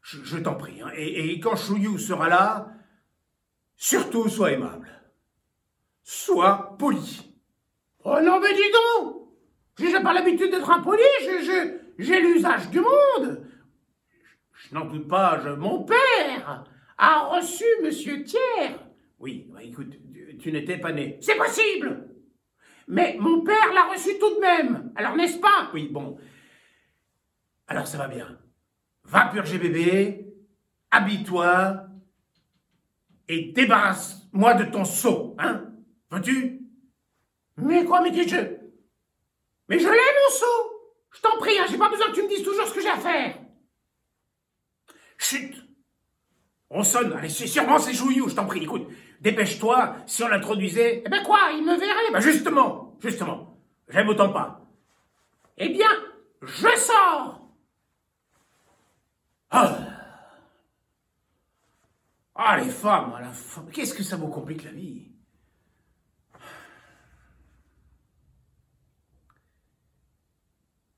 [0.03, 0.81] Je, t'en prie.
[0.81, 0.91] Hein.
[0.95, 2.67] Et, et quand Chouillou sera là,
[3.75, 4.93] surtout sois aimable
[6.03, 7.33] sois poli.
[8.03, 9.29] Oh non, mais dis donc
[9.79, 11.01] J'ai pas l'habitude d'être impoli,
[11.97, 13.47] j'ai l'usage du monde.
[14.51, 15.49] Je, n'en doute pas, je...
[15.49, 16.65] Mon père
[16.97, 18.75] a reçu Monsieur Thiers.
[19.19, 19.93] Oui, bah, écoute,
[20.39, 21.17] tu, n'étais pas né.
[21.21, 22.09] C'est possible
[22.87, 25.69] Mais mon père l'a reçu tout de même, alors n'est-ce pas?
[25.73, 26.17] Oui, bon.
[27.67, 28.37] Alors ça va bien.
[29.05, 30.25] Va purger bébé,
[30.91, 31.87] habille-toi
[33.27, 35.65] et débarrasse-moi de ton seau, hein.
[36.09, 36.61] Vois-tu
[37.57, 38.35] Mais quoi, mais que
[39.69, 40.45] Mais je l'ai, mon seau
[41.11, 42.89] Je t'en prie, hein, j'ai pas besoin que tu me dises toujours ce que j'ai
[42.89, 43.37] à faire.
[45.17, 45.55] Chut!
[46.69, 48.88] On sonne, allez, c'est sûrement c'est Jouillou, je t'en prie, écoute,
[49.21, 51.03] dépêche-toi, si on l'introduisait...
[51.05, 52.11] Eh ben quoi, il me verrait.
[52.11, 53.59] Bah justement, justement,
[53.89, 54.61] j'aime autant pas.
[55.57, 55.89] Eh bien,
[56.41, 57.42] je sors
[59.56, 59.78] Ah.
[62.36, 65.12] Ah, les femmes, la femme, qu'est-ce que ça vous complique la vie?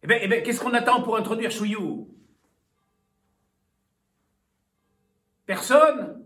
[0.03, 2.15] Eh bien, eh ben, qu'est-ce qu'on attend pour introduire Chouillou?
[5.45, 6.25] Personne?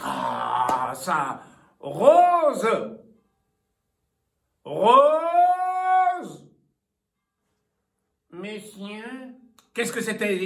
[0.00, 1.42] Ah, ça
[1.80, 3.00] Rose!
[4.64, 6.48] Rose!
[8.30, 9.34] Monsieur
[9.74, 10.38] Qu'est-ce que c'était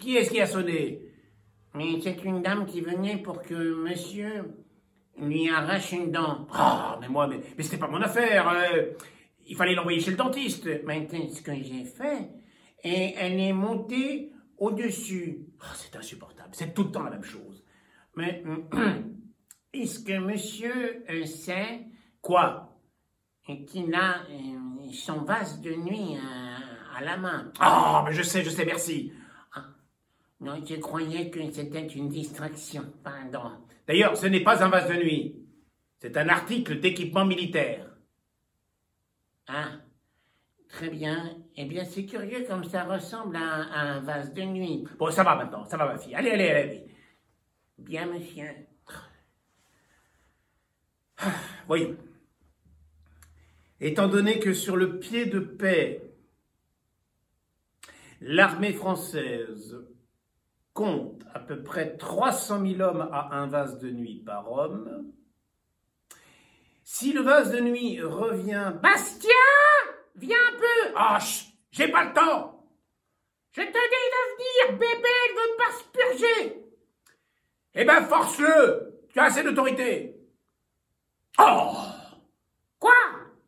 [0.00, 1.00] Qui est-ce qui a sonné
[1.74, 4.56] Mais c'est une dame qui venait pour que monsieur
[5.16, 6.48] lui arrache une dent.
[6.52, 8.48] Ah, mais moi, mais, mais c'était pas mon affaire.
[8.48, 8.92] euh,
[9.46, 10.68] il fallait l'envoyer chez le dentiste.
[10.84, 12.28] Maintenant, ce que j'ai fait,
[12.82, 15.46] et elle est montée au-dessus.
[15.60, 16.50] Ah, c'est insupportable.
[16.52, 17.64] C'est tout le temps la même chose.
[18.16, 18.42] Mais
[19.72, 21.86] est-ce que monsieur euh, sait
[22.20, 22.68] Quoi
[23.66, 26.16] qu'il a euh, son vase de nuit
[26.94, 29.12] à la main Ah, mais je sais, je sais, merci.
[30.40, 32.82] Non, je croyais que c'était une distraction.
[33.04, 33.52] Pardon.
[33.86, 35.36] D'ailleurs, ce n'est pas un vase de nuit.
[36.00, 37.86] C'est un article d'équipement militaire.
[39.46, 39.68] Ah,
[40.68, 41.36] très bien.
[41.56, 44.84] Eh bien, c'est curieux comme ça ressemble à, à un vase de nuit.
[44.98, 46.14] Bon, ça va maintenant, ça va ma fille.
[46.14, 46.60] Allez, allez, allez.
[46.60, 46.86] allez.
[47.78, 48.50] Bien, monsieur.
[51.68, 51.96] Voyons.
[53.80, 56.11] Étant donné que sur le pied de paix,
[58.22, 59.76] l'armée française
[60.72, 65.12] compte à peu près 300 000 hommes à un vase de nuit par homme,
[66.84, 68.72] si le vase de nuit revient...
[68.82, 69.30] Bastien
[70.16, 71.18] Viens un peu Ah,
[71.70, 72.66] j'ai pas le temps
[73.52, 76.64] Je te dis de venir, bébé, elle veut pas se purger
[77.74, 80.16] Eh ben, force-le Tu as assez d'autorité
[81.38, 81.72] Oh
[82.78, 82.92] Quoi?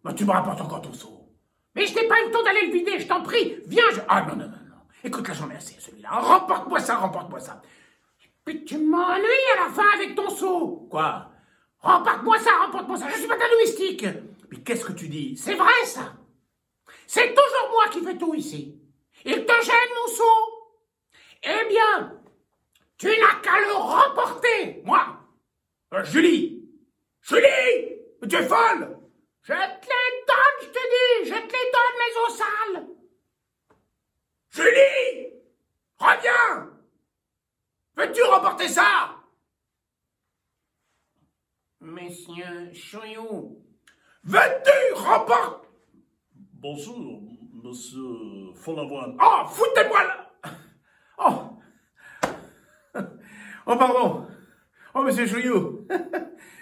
[0.03, 1.29] Bah, Tu me rapportes encore ton seau.
[1.75, 3.83] Mais je n'ai pas eu le temps d'aller le vider, je t'en prie Viens.
[4.09, 4.64] Ah non, non, non.
[5.05, 6.09] Écoute, là j'en ai assez, celui-là.
[6.11, 7.61] Remporte-moi ça, remporte-moi ça.
[8.45, 11.31] Puis tu m'ennuies à la fin avec ton seau Quoi?
[11.81, 14.07] Remporte-moi ça, remporte-moi ça, je suis pas ta domestique
[14.51, 15.37] Mais qu'est-ce que tu dis?
[15.37, 16.15] C'est vrai, ça.
[17.07, 18.81] C'est toujours moi qui fais tout ici.
[19.27, 20.73] Il te gêne, mon seau
[21.43, 22.21] Eh bien,
[22.97, 24.83] tu n'as qu'à le remporter.
[24.85, 25.05] Moi
[25.93, 26.67] Euh, Julie.
[27.23, 27.95] Julie
[28.29, 28.97] tu es folle.
[29.43, 31.29] Je te les donne, je te dis.
[31.31, 32.87] Je te les donne, mes eaux sales
[34.55, 35.33] Julie
[35.99, 36.71] Reviens.
[37.97, 39.17] Veux-tu remporter ça?
[41.81, 43.61] Monsieur Chouillou,
[44.23, 45.69] Veux-tu remporter?
[46.55, 47.23] Bonjour,
[47.65, 49.19] monsieur Follavoine.
[49.21, 50.31] Oh, foutez-moi là
[51.19, 51.51] Oh.
[53.67, 54.27] Oh, pardon.
[54.95, 55.87] Oh, monsieur Chouillou.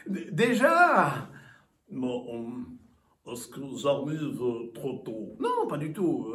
[0.07, 1.29] D- Déjà
[1.91, 5.37] est-ce que j'arrive trop tôt?
[5.39, 6.35] Non, pas du tout.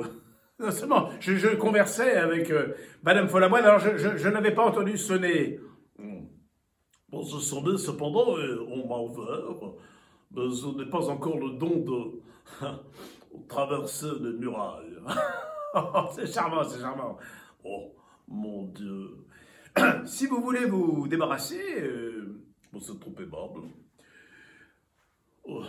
[0.60, 5.60] Non seulement, je, conversais avec euh, Madame Follamoine, alors je, n'avais pas entendu sonner.
[6.00, 6.26] Hmm.
[7.10, 9.74] Bon, je sonnais cependant et on m'a ouvert,
[10.32, 12.68] mais je n'ai pas encore le don de
[13.48, 14.98] traverser les murailles.
[16.16, 17.18] C'est charmant, c'est charmant.
[17.64, 17.94] Oh,
[18.28, 19.28] mon Dieu,
[20.06, 22.42] Si vous voulez vous débarrasser, euh,
[22.74, 23.70] Mais c'est trop aimable.
[25.44, 25.64] Oh,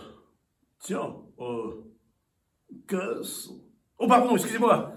[0.79, 1.83] Tiens, euh,
[2.87, 3.51] qu'est-ce
[3.99, 4.93] Oh, pardon, excusez-moi.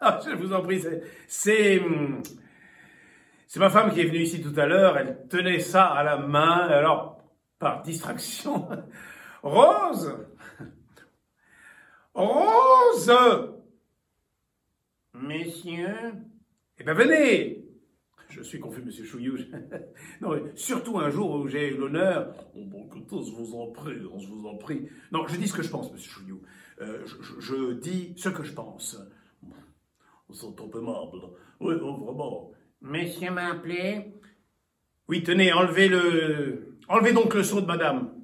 [0.00, 1.02] Ah, je vous en prie, c'est.
[1.26, 1.80] C'est.
[1.80, 2.22] hum,
[3.46, 4.98] C'est ma femme qui est venue ici tout à l'heure.
[4.98, 6.66] Elle tenait ça à la main.
[6.68, 7.22] Alors,
[7.58, 8.68] par distraction.
[9.42, 10.16] Rose
[12.14, 13.12] Rose
[15.14, 16.14] Monsieur,
[16.78, 17.64] Eh ben, venez
[18.28, 19.36] Je suis confus, monsieur Chouillou.
[20.20, 22.34] non, mais surtout un jour où j'ai eu l'honneur.
[22.56, 24.88] Oh, bon, écoutez, je vous en prie, vous en prie.
[25.12, 26.42] Non, je dis ce que je pense, monsieur Chouillou.
[26.80, 27.04] Euh,
[27.38, 28.98] je, dis ce que je pense.
[30.32, 31.18] C'est trop aimable.
[31.60, 32.52] Oui, vraiment.
[32.80, 34.14] monsieur m'a appelé.
[35.08, 36.78] Oui, tenez, enlevez le.
[36.88, 38.14] Enlevez donc le seau de madame.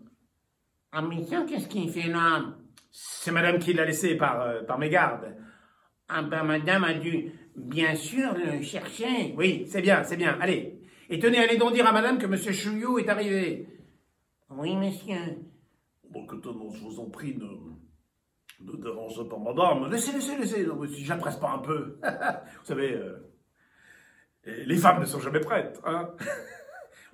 [0.93, 2.57] Ah, monsieur, qu'est-ce qu'il fait là?
[2.91, 5.37] C'est madame qui l'a laissé par, euh, par mégarde.
[6.09, 9.35] Ah ben, madame a dû, bien sûr, le chercher.
[9.37, 10.39] Oui, c'est bien, c'est bien.
[10.41, 10.81] Allez.
[11.11, 13.67] Et tenez, allez donc dire à madame que monsieur Chouillou est arrivé.
[14.51, 15.39] Oui, monsieur.
[16.11, 17.45] Bon, non, je vous en prie, ne,
[18.61, 19.91] ne dérangez pas madame.
[19.91, 20.67] Laissez, laissez, laissez.
[20.89, 21.99] Si j'appresse pas un peu.
[22.03, 23.29] Vous savez, euh,
[24.45, 25.81] les femmes ne sont jamais prêtes.
[25.85, 26.11] Hein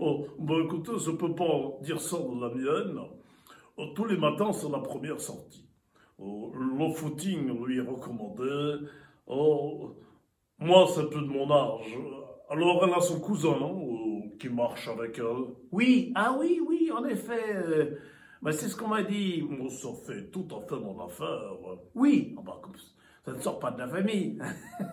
[0.00, 2.98] Oh, bon, écoutez, je peux pas dire ça de la mienne.
[3.76, 5.68] Oh, tous les matins, c'est la première sortie.
[6.18, 8.86] Oh, le footing lui est recommandé.
[9.28, 9.94] Oh,
[10.58, 11.96] moi, c'est plus de mon âge.
[12.50, 15.54] Alors, elle a son cousin oh, qui marche avec elle.
[15.70, 17.96] oui, ah oui, oui, en effet.
[18.44, 19.42] Bah, c'est ce qu'on m'a dit.
[19.60, 21.52] Oh, ça fait tout à fait mon affaire.
[21.94, 22.74] Oui, ah bah, comme
[23.24, 24.38] ça ne sort pas de la famille.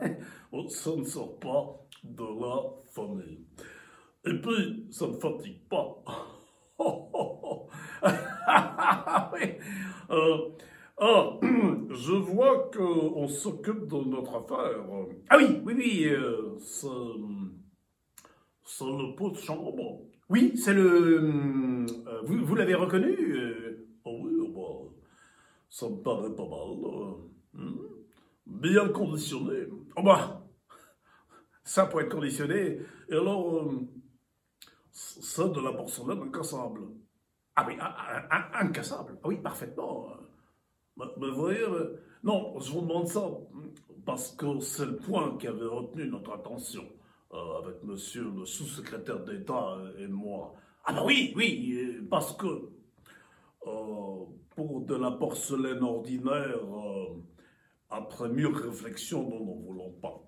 [0.53, 2.61] Oh, ça ne sort pas de la
[2.93, 3.39] famille.
[4.25, 6.03] Et puis, ça ne fatigue pas.
[9.33, 9.55] oui.
[10.09, 10.37] Euh,
[10.97, 11.39] ah,
[11.89, 14.83] je vois qu'on s'occupe de notre affaire.
[15.29, 16.05] Ah oui, oui, oui.
[16.09, 16.87] euh, C'est,
[18.65, 20.01] c'est le pot de chambre.
[20.29, 21.19] oui, c'est le.
[22.25, 24.89] Vous l'avez reconnu euh, Ah oui, bah,
[25.69, 26.77] ça me paraît pas mal.
[27.53, 27.75] Hmm.
[28.45, 29.67] bien conditionné.
[29.95, 30.47] Oh bah,
[31.63, 32.79] ça pour être conditionné.
[33.09, 33.87] Et alors, euh,
[34.91, 36.81] c'est de la porcelaine incassable.
[37.55, 39.17] Ah oui, un- un- incassable.
[39.23, 40.07] Ah oui, parfaitement.
[40.97, 43.27] Mais, vous voyez, euh, non, je vous demande ça
[44.05, 46.83] parce que c'est le point qui avait retenu notre attention
[47.31, 50.53] avec monsieur le sous-secrétaire d'État et moi.
[50.85, 51.73] Ah bah oui, oui.
[51.73, 52.45] euh, Parce que
[53.67, 54.25] euh,
[54.55, 57.15] pour de la porcelaine ordinaire, euh,
[57.89, 60.21] après mûre réflexion, nous n'en voulons pas.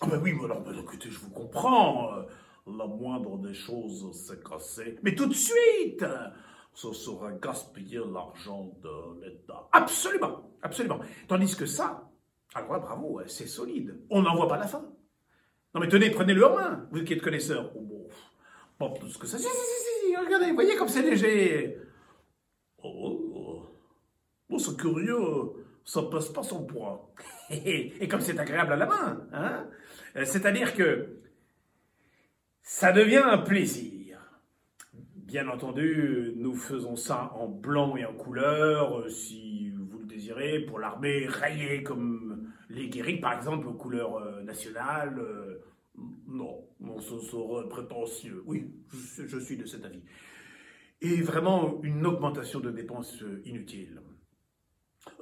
[0.00, 2.10] Ah bah oui, mais alors, bah, écoutez, je vous comprends.
[2.66, 4.98] La moindre des choses, c'est cassé.
[5.02, 6.04] Mais tout de suite
[6.72, 9.68] Ce serait gaspiller l'argent de l'État.
[9.72, 10.98] Absolument, absolument.
[11.28, 12.10] Tandis que ça,
[12.54, 14.00] alors bravo, euh, c'est solide.
[14.10, 14.84] On n'en voit pas la fin.
[15.74, 17.72] Non mais tenez, prenez-le en main, vous qui êtes connaisseur.
[18.80, 19.38] Oh, pas plus que ça.
[19.38, 21.78] Si, si, si, regardez, voyez comme c'est léger.
[22.82, 23.66] Oh, oh.
[24.48, 25.18] Bon, c'est curieux,
[25.84, 27.12] ça passe pas son poids.
[27.50, 29.66] Et, comme c'est agréable à la main, hein
[30.16, 31.20] Euh, C'est-à-dire que
[32.62, 34.18] ça devient un plaisir.
[34.92, 40.60] Bien entendu, nous faisons ça en blanc et en couleur, euh, si vous le désirez,
[40.60, 45.20] pour l'armée rayée comme les guéris, par exemple, aux couleurs euh, nationales.
[45.96, 46.64] Non,
[46.98, 48.42] ce serait prétentieux.
[48.46, 50.02] oui, je, suis de cet avis.
[51.00, 54.00] Et vraiment une augmentation de dépenses euh, inutiles.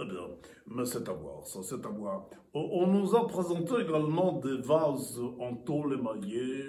[0.01, 0.29] Eh bien,
[0.69, 2.29] mais c'est à voir, ça, c'est à voir.
[2.55, 6.67] On, nous a présenté également des vases en tôle émaillée.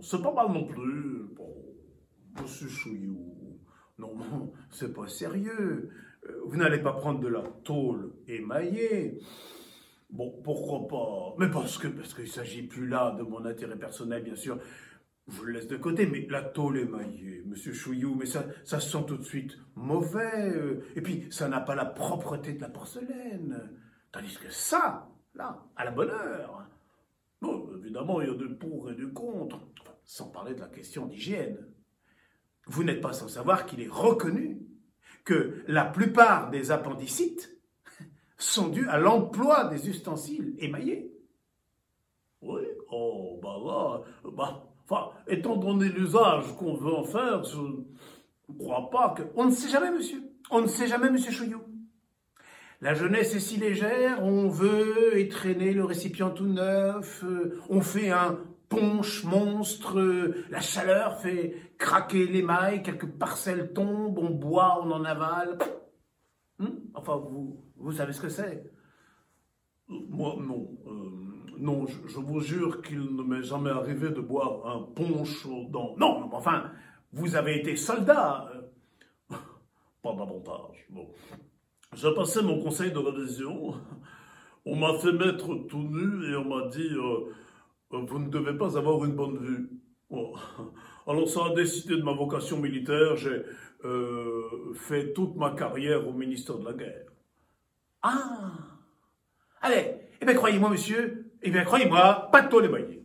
[0.00, 1.26] C'est pas mal non plus.
[1.36, 1.54] Bon,
[2.40, 3.60] monsieur Chouillou.
[3.98, 5.90] Non, non, c'est pas sérieux.
[6.24, 9.18] Euh, Vous n'allez pas prendre de la tôle émaillée.
[10.10, 11.34] Bon, pourquoi pas?
[11.38, 14.58] Mais parce que parce qu'il s'agit plus là de mon intérêt personnel, bien sûr.
[15.30, 19.04] Je le laisse de côté, mais la tôle émaillée, monsieur Chouillou, mais ça, ça sent
[19.06, 20.50] tout de suite mauvais.
[20.56, 23.70] euh, Et puis, ça n'a pas la propreté de la porcelaine.
[24.10, 26.66] Tandis que ça, là, à la bonne heure.
[27.42, 29.60] Bon, évidemment, il y a du pour et du contre.
[30.04, 31.58] Sans parler de la question d'hygiène.
[32.66, 34.62] Vous n'êtes pas sans savoir qu'il est reconnu
[35.26, 37.57] que la plupart des appendicites
[38.48, 41.12] sont dus à l'emploi des ustensiles émaillés.
[42.42, 48.58] Oui, oh, bah là, bah, enfin, étant donné l'usage qu'on veut en faire, je ne
[48.58, 49.22] crois pas que...
[49.34, 50.22] On ne sait jamais, monsieur.
[50.50, 51.62] On ne sait jamais, monsieur Chouillou.
[52.80, 58.10] La jeunesse est si légère, on veut étraîner le récipient tout neuf, euh, on fait
[58.10, 58.38] un
[58.68, 65.04] punch monstre, euh, la chaleur fait craquer l'émail, quelques parcelles tombent, on boit, on en
[65.04, 65.58] avale.
[66.60, 68.70] Hum enfin, vous, vous savez ce que c'est?
[69.88, 70.68] Moi, non.
[70.86, 75.96] Euh, non, je, vous jure qu'il ne m'est jamais arrivé de boire un punch dans...
[75.96, 76.70] Non, mais enfin,
[77.12, 78.48] vous avez été soldat.
[78.54, 79.36] euh,
[80.02, 80.86] Pas davantage.
[80.90, 81.08] Bon.
[81.94, 83.74] J'ai passé mon conseil de révision.
[84.66, 87.32] On m'a fait mettre tout nu et on m'a dit euh,
[87.90, 89.70] Vous ne devez pas avoir une bonne vue.
[90.10, 90.34] Bon.
[91.06, 93.16] Alors, ça a décidé de ma vocation militaire.
[93.16, 93.42] J'ai
[94.74, 97.07] fait toute ma carrière au ministère de la Guerre.
[98.02, 98.52] Ah
[99.60, 103.02] Allez, eh bien croyez-moi, monsieur, eh bien croyez-moi, pas de tôle émaillée.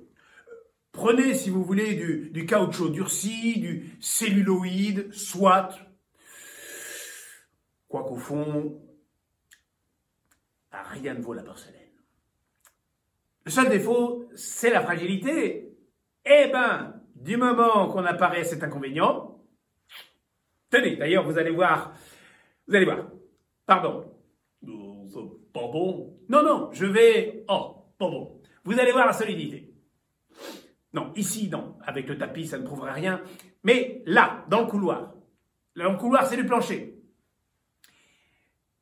[0.91, 5.69] Prenez, si vous voulez, du, caoutchouc durci, du celluloïde, soit.
[7.87, 8.79] Quoiqu'au fond,
[10.71, 11.81] rien ne vaut la porcelaine.
[13.45, 15.75] Le seul défaut, c'est la fragilité.
[16.25, 19.43] Eh ben, du moment qu'on apparaît à cet inconvénient,
[20.69, 21.93] tenez, d'ailleurs, vous allez voir,
[22.67, 23.07] vous allez voir,
[23.65, 24.12] pardon,
[25.13, 25.19] Ça-
[25.53, 27.45] pardon non, non, je vais.
[27.47, 28.41] Oh, pardon.
[28.63, 29.71] Vous allez voir la solidité.
[30.93, 31.77] Non, ici, non.
[31.85, 33.21] Avec le tapis, ça ne prouverait rien.
[33.63, 35.13] Mais là, dans le couloir.
[35.75, 36.95] Là, dans le couloir, c'est du plancher.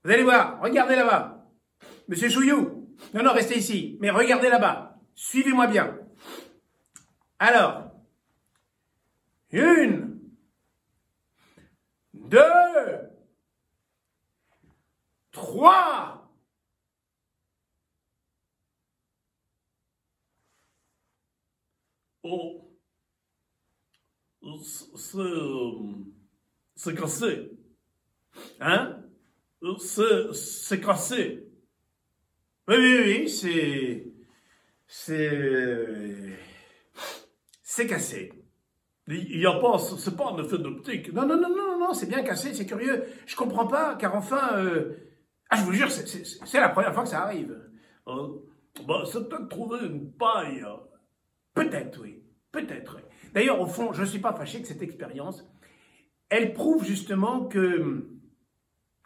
[0.04, 1.46] Vous allez voir, regardez là-bas.
[2.08, 2.96] Monsieur Chouillou.
[3.14, 3.98] Non, non, restez ici.
[4.00, 5.00] Mais regardez là-bas.
[5.16, 5.98] Suivez-moi bien.
[7.40, 7.92] Alors.
[9.52, 10.20] Une.
[12.14, 12.40] Deux.
[15.32, 16.21] Trois.
[24.96, 25.18] C'est.
[25.18, 25.72] euh,
[26.76, 27.52] C'est cassé.
[28.60, 28.98] Hein?
[29.64, 31.48] Euh, C'est c'est cassé.
[32.68, 34.06] Oui, oui, oui, c'est.
[34.88, 36.38] C'est.
[37.64, 38.32] C'est cassé.
[39.08, 39.78] Il n'y a pas.
[39.80, 41.12] C'est pas un effet d'optique.
[41.14, 43.04] Non, non, non, non, non, c'est bien cassé, c'est curieux.
[43.26, 44.58] Je comprends pas, car enfin.
[44.58, 44.94] euh,
[45.50, 47.54] Ah, je vous jure, c'est- la première fois que ça arrive.
[48.08, 48.30] Hein?
[48.88, 50.64] Bah, c'est peut-être trouver une paille.
[51.54, 52.24] Peut-être, oui.
[52.52, 53.02] Peut-être, oui.
[53.34, 55.48] D'ailleurs, au fond, je ne suis pas fâché que cette expérience,
[56.30, 58.08] elle prouve justement que.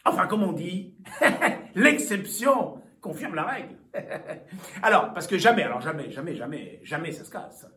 [0.04, 0.96] Enfin, comme on dit,
[1.76, 3.76] l'exception confirme la règle.
[4.84, 7.68] alors, parce que jamais, alors jamais, jamais, jamais, jamais ça se casse.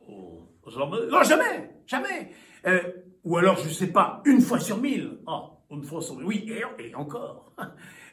[0.00, 0.48] Oh,
[1.10, 2.30] Non, jamais, jamais.
[2.66, 2.80] Euh,
[3.24, 5.18] ou alors, je sais pas, une fois sur mille.
[5.26, 7.52] Ah, une fois sur Oui, et, et encore.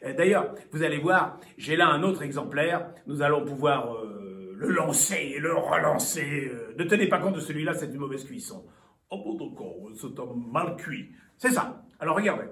[0.06, 2.94] Euh, D'ailleurs, vous allez voir, j'ai là un autre exemplaire.
[3.06, 4.28] Nous allons pouvoir euh,
[4.60, 6.49] le lancer et le relancer.
[6.51, 8.66] Euh, ne tenez pas compte de celui-là, c'est une mauvaise cuisson.
[9.10, 11.12] Ah bon, d'accord, c'est un mal cuit.
[11.38, 11.86] C'est ça.
[11.97, 12.45] Alors regardez.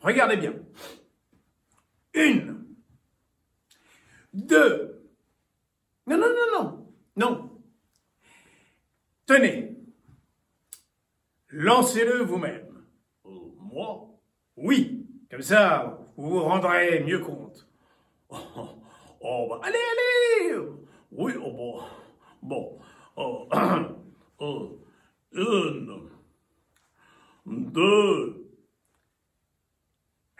[0.00, 0.54] Regardez bien.
[2.14, 2.64] Une.
[4.32, 5.04] Deux.
[6.06, 6.88] Non, non, non, non.
[7.16, 7.60] Non.
[9.26, 9.76] Tenez.
[11.50, 12.82] Lancez-le vous-même.
[13.26, 14.08] Euh, moi?
[14.56, 15.06] Oui.
[15.30, 17.68] Comme ça, vous vous rendrez mieux compte.
[19.24, 20.81] Oh, bah, Allez, allez
[21.12, 21.80] oui, oh, bon.
[22.42, 22.78] Bon.
[23.18, 23.88] Euh,
[24.40, 24.68] euh,
[25.32, 26.08] une.
[27.46, 28.48] Deux.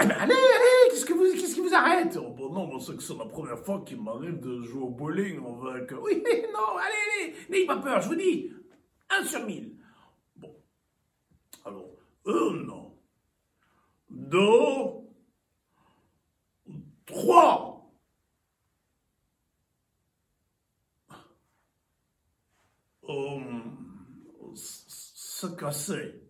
[0.00, 2.18] Eh ben, Allez, allez Qu'est-ce que vous, qu'est-ce qui vous arrête?
[2.20, 5.38] Oh, bah non, c'est que c'est la première fois qu'il m'arrive de jouer au bowling
[5.38, 5.92] avec.
[6.02, 8.50] Oui, non, allez, allez N'ayez pas peur, je vous dis.
[9.10, 9.76] Un sur mille.
[11.64, 11.90] Alors,
[12.26, 12.72] une.
[14.10, 15.02] Deux.
[17.06, 17.81] Trois.
[23.12, 26.22] Euh, c'est cassé.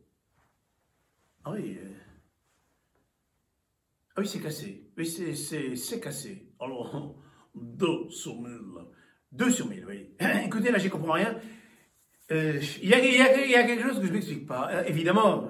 [1.45, 1.79] Ah oui.
[1.79, 1.91] euh.
[4.17, 4.91] Ah oui, c'est cassé.
[5.77, 6.53] C'est, cassé.
[6.61, 7.17] Alors,
[7.55, 8.61] deux sur mille.
[9.31, 10.11] Deux sur mille, oui.
[10.45, 11.39] Écoutez, là, j'y comprends rien.
[12.31, 14.71] Euh, il y a quelque chose que je ne m'explique pas.
[14.73, 15.49] Euh, évidemment,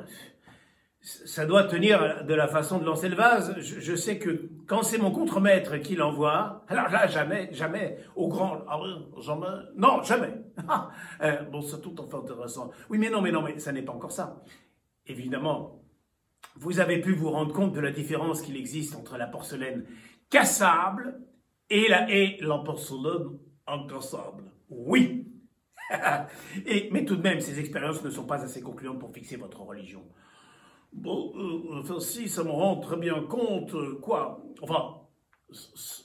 [1.02, 3.56] ça doit tenir de la façon de lancer le vase.
[3.58, 8.58] Je, sais que quand c'est mon contremaître qui l'envoie, alors là, jamais, jamais, au grand...
[8.68, 8.78] Ah
[9.18, 9.46] jamais
[9.76, 10.32] Non, jamais.
[10.68, 10.90] Ah,
[11.22, 12.70] euh, Bon, c'est tout à fait intéressant.
[12.88, 14.44] oui, mais non, mais non, mais ça n'est pas encore ça.
[15.06, 15.82] Évidemment,
[16.54, 19.84] vous avez pu vous rendre compte de la différence qu'il existe entre la porcelaine
[20.30, 21.20] cassable
[21.68, 22.08] et la...
[22.10, 24.44] Et, La porcelaine incassable.
[24.68, 25.26] Oui.
[26.66, 29.60] Et, mais tout de même, ces expériences ne sont pas assez concluantes pour fixer votre
[29.62, 30.04] religion.
[30.92, 34.42] Bon, euh, enfin, si, ça me rend très bien compte, euh, quoi.
[34.62, 35.00] Enfin,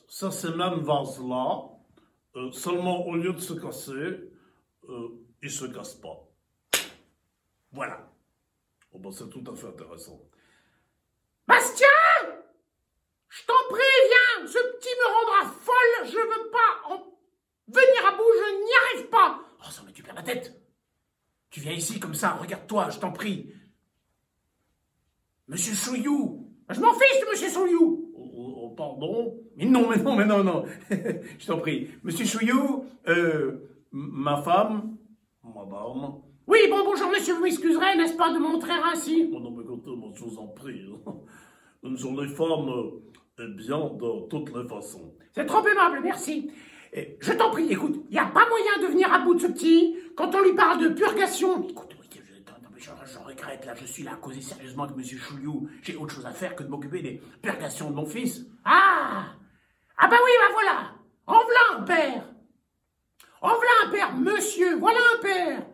[0.10, 1.70] ça, c'est même vase-là.
[2.36, 4.32] euh, seulement, au lieu de se casser,
[4.90, 5.10] euh,
[5.42, 6.28] il se casse pas.
[7.72, 8.10] Voilà.
[8.94, 10.20] Oh, ben, c'est tout à fait intéressant.
[11.48, 11.88] Bastien
[13.30, 16.98] Je t'en prie, viens Ce petit me rendra folle Je veux pas en
[17.68, 20.60] venir à bout, je n'y arrive pas Oh, ça, mais tu perds la tête.
[21.50, 23.54] Tu viens ici comme ça, regarde-toi, je t'en prie.
[25.48, 26.46] Monsieur Chouillou.
[26.70, 30.26] Je m'en fiche de Monsieur Souliou Oh, oh, oh, pardon Mais non, mais non, mais
[30.26, 30.66] non, non.
[30.90, 31.88] je t'en prie.
[32.04, 33.54] Monsieur Chouillou, euh,
[33.92, 34.98] ma femme,
[35.44, 36.16] Madame
[36.48, 39.30] Oui, bon, bonjour monsieur, vous m'excuserez, n'est-ce pas, de montrer ainsi?
[39.34, 40.82] Oh, non, mais écoutez, moi, je vous en prie.
[41.84, 45.14] Une jolie femme euh, est bien de toutes les façons.
[45.34, 46.52] C'est trop aimable, merci.
[46.92, 49.40] Et Je t'en prie, écoute, il n'y a pas moyen de venir à bout de
[49.40, 51.66] ce petit quand on lui parle de purgation.
[52.78, 55.68] Je, regrette, là, je suis là à causer sérieusement avec Monsieur Chouillou.
[55.82, 58.46] J'ai autre chose à faire que de m'occuper des purgations de mon fils.
[58.66, 59.26] Ah
[59.98, 60.92] Ah bah oui, bah voilà
[61.26, 62.24] En voilà un père
[63.42, 65.68] En voilà un père, monsieur, voilà un père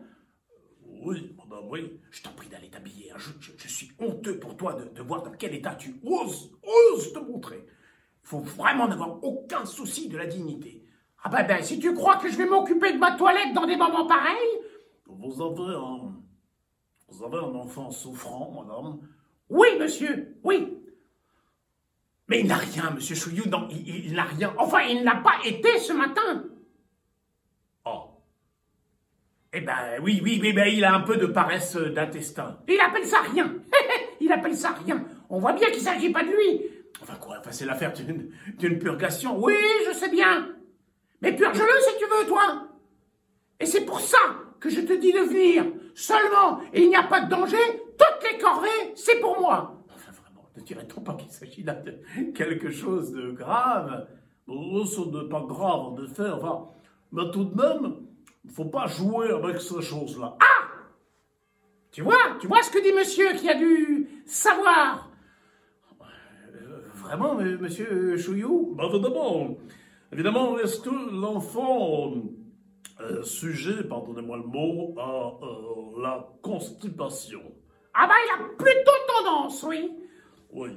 [1.04, 2.00] Oui, madame, oui.
[2.10, 3.10] Je t'en prie d'aller t'habiller.
[3.12, 3.16] hein.
[3.18, 7.18] Je, suis honteux pour toi de, de voir dans quel état tu oses, oses te
[7.18, 7.64] montrer.
[8.22, 10.82] Il faut vraiment n'avoir aucun souci de la dignité.
[11.22, 13.76] Ah bah ben, si tu crois que je vais m'occuper de ma toilette dans des
[13.76, 14.60] moments pareils,
[15.06, 16.12] Vous avez un,
[17.16, 18.98] vous avez un enfant souffrant, madame
[19.50, 20.78] oui, monsieur, oui.
[22.28, 24.54] Mais il n'a rien, Monsieur Chouillou, non, il, n'a rien.
[24.56, 26.44] Enfin, il ne l'a pas été ce matin.
[27.84, 28.04] Ah,
[29.52, 32.58] Eh ben oui, oui, oui, ben, il a un peu de paresse d'intestin.
[32.66, 33.54] Il appelle ça rien.
[34.20, 35.04] il appelle ça rien.
[35.28, 36.62] On voit bien qu'il ne s'agit pas de lui.
[37.02, 39.38] Enfin quoi, enfin, c'est l'affaire d'une purgation.
[39.42, 39.54] Oui,
[39.86, 40.48] je sais bien.
[41.20, 42.68] Mais purge-le si tu veux, toi.
[43.60, 44.18] Et c'est pour ça
[44.60, 45.66] que je te dis de venir.
[45.94, 47.56] Seulement, il n'y a pas de danger,
[47.98, 49.76] toutes les corvées, c'est pour moi.
[49.94, 51.92] Enfin vraiment, ne dirait-on pas qu'il s'agit là de
[52.32, 54.08] quelque chose de grave?
[54.46, 56.66] Bon, ce n'est pas grave, en effet, enfin,
[57.12, 57.94] mais tout de même,
[58.44, 60.36] il faut pas jouer avec ces choses-là.
[61.92, 65.08] Tu vois, tu vois ce que dit monsieur qui a dû savoir?
[66.54, 68.74] Euh, Vraiment, Monsieur Chouillou?
[68.76, 69.56] Ben, évidemment,
[70.12, 72.14] évidemment, est-ce que l'enfant
[73.00, 77.42] euh, sujet, pardonnez-moi le mot, à euh, la constipation
[77.92, 79.90] Ah bah, il a plutôt tendance, oui.
[80.52, 80.70] Oui.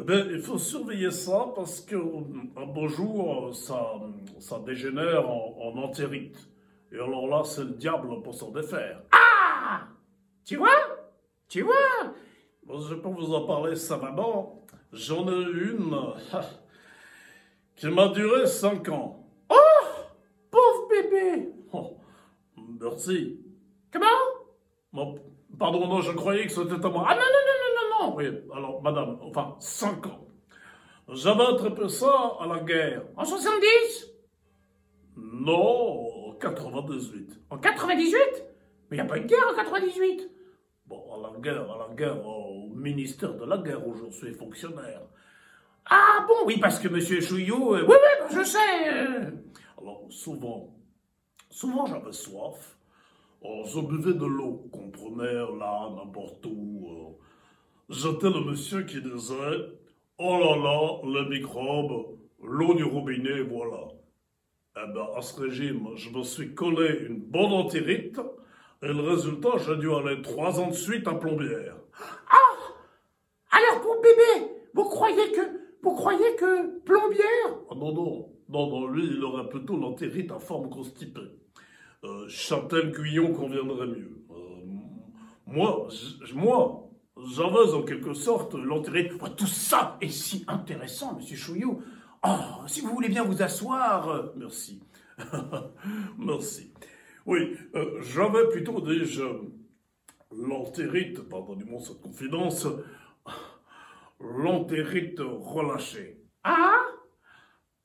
[0.00, 3.92] Eh bien, il faut surveiller ça parce que un beau jour, ça,
[4.40, 6.36] ça dégénère en, en entérite.
[6.92, 9.02] Et alors là, c'est le diable pour s'en défaire.
[9.12, 9.82] Ah
[10.44, 10.70] Tu vois?
[11.48, 12.12] Tu vois?
[12.64, 14.64] Bon, je peux vous en parler savamment.
[14.92, 15.96] J'en ai une
[17.76, 19.26] qui m'a duré cinq ans.
[19.48, 19.54] Oh
[20.50, 21.96] Pauvre bébé Oh,
[23.92, 24.06] Comment?
[24.92, 25.18] Bon,
[25.58, 27.06] pardon, non, je croyais que c'était à moi.
[27.08, 28.26] Ah non, non, non, non, non, non Oui,
[28.56, 30.26] alors, madame, enfin, cinq ans.
[31.08, 33.02] J'avais attrapé ça à la guerre.
[33.16, 34.10] En 70
[35.16, 37.40] Non, en 98.
[37.50, 38.18] En 98
[38.90, 40.30] Mais il n'y a pas eu de guerre en 98
[40.86, 44.34] Bon, à la guerre, à la guerre, au ministère de la guerre où je suis
[44.34, 45.00] fonctionnaire.
[45.90, 47.74] Ah bon, oui, parce que Monsieur Chouillot...
[47.76, 49.30] euh, oui, oui, je sais euh.
[49.80, 50.74] Alors, souvent,
[51.50, 52.76] souvent j'avais soif.
[53.46, 56.86] Oh, je buvais de l'eau, comprenez, là, n'importe où.
[56.88, 57.24] euh.
[57.90, 59.68] J'étais le monsieur qui disait
[60.18, 63.88] Oh là là, les microbes, l'eau du robinet, voilà.
[64.76, 68.18] Eh ben, à ce régime, je me suis collé une bonne entérite,
[68.82, 71.76] et le résultat, j'ai dû aller trois ans de suite à plombière.
[73.50, 75.64] Alors pour bébé, vous croyez que...
[75.82, 80.38] Vous croyez que plombière Ah non, non, non, non, lui, il aurait plutôt l'entérite à
[80.38, 81.20] forme constipée.
[82.04, 84.10] Euh, Châtel-Guyon conviendrait mieux.
[84.30, 84.34] Euh,
[85.46, 85.88] moi,
[86.34, 86.90] moi,
[87.34, 89.12] j'avais en quelque sorte l'entérite.
[89.22, 91.80] Oh, tout ça est si intéressant, monsieur Chouillot.
[92.26, 94.08] Oh, si vous voulez bien vous asseoir.
[94.10, 94.82] euh, Merci.
[96.18, 96.72] Merci.
[97.26, 99.24] Oui, euh, j'avais plutôt déjà
[100.30, 102.66] l'entérite, pardonnez-moi cette confidence,
[104.20, 106.20] l'entérite relâchée.
[106.42, 106.80] Ah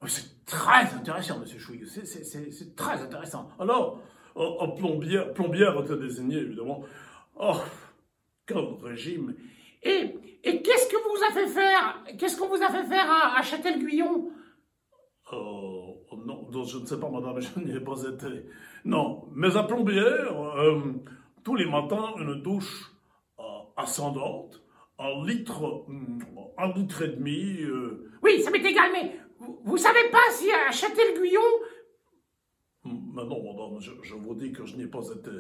[0.08, 1.86] C'est très intéressant, monsieur Chouillot.
[1.86, 3.50] C'est- très intéressant.
[3.60, 4.02] Alors,
[4.36, 6.84] en, en plombière, plombière était désigné, évidemment.
[7.40, 7.58] Oh,
[8.48, 9.36] quel régime
[9.84, 13.42] Et, et qu'est-ce que vous a fait faire Qu'est-ce qu'on vous a fait faire à,
[13.42, 14.32] Châtel-Guyon?
[15.32, 18.46] Euh, oh non, je ne sais pas, madame, je n'y ai pas été.
[18.86, 20.82] Non, mais à Plombière, euh,
[21.44, 22.92] tous les matins, une douche
[23.40, 23.44] euh,
[23.78, 24.62] ascendante,
[24.98, 26.20] un litre, hum,
[26.58, 27.62] un litre et demi.
[27.62, 31.42] euh, Oui, ça m'est égal, mais vous, vous savez pas si à Châtel-Guyon...
[32.86, 35.32] mais non, madame, je, je vous dis que je n'y ai pas été.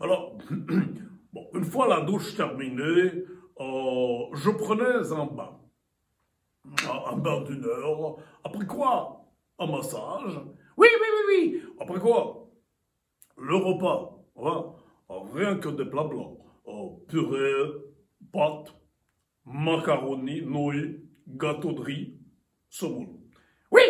[0.00, 0.36] Alors,
[1.32, 3.24] bon, une fois la douche terminée,
[3.60, 5.58] euh, je prenais un bain.
[6.88, 8.16] Un, bain d'une heure.
[8.44, 9.24] Après quoi,
[9.58, 10.38] un massage.
[10.76, 11.62] Oui, oui, oui, oui.
[11.80, 12.48] Après quoi
[13.38, 14.74] Le repas, hein,
[15.32, 16.38] rien que des plats blancs.
[16.64, 17.70] Oh, purée,
[18.32, 18.74] pâtes,
[19.44, 22.15] macaroni, nouilles, gâteau de riz,
[22.82, 23.82] Oui,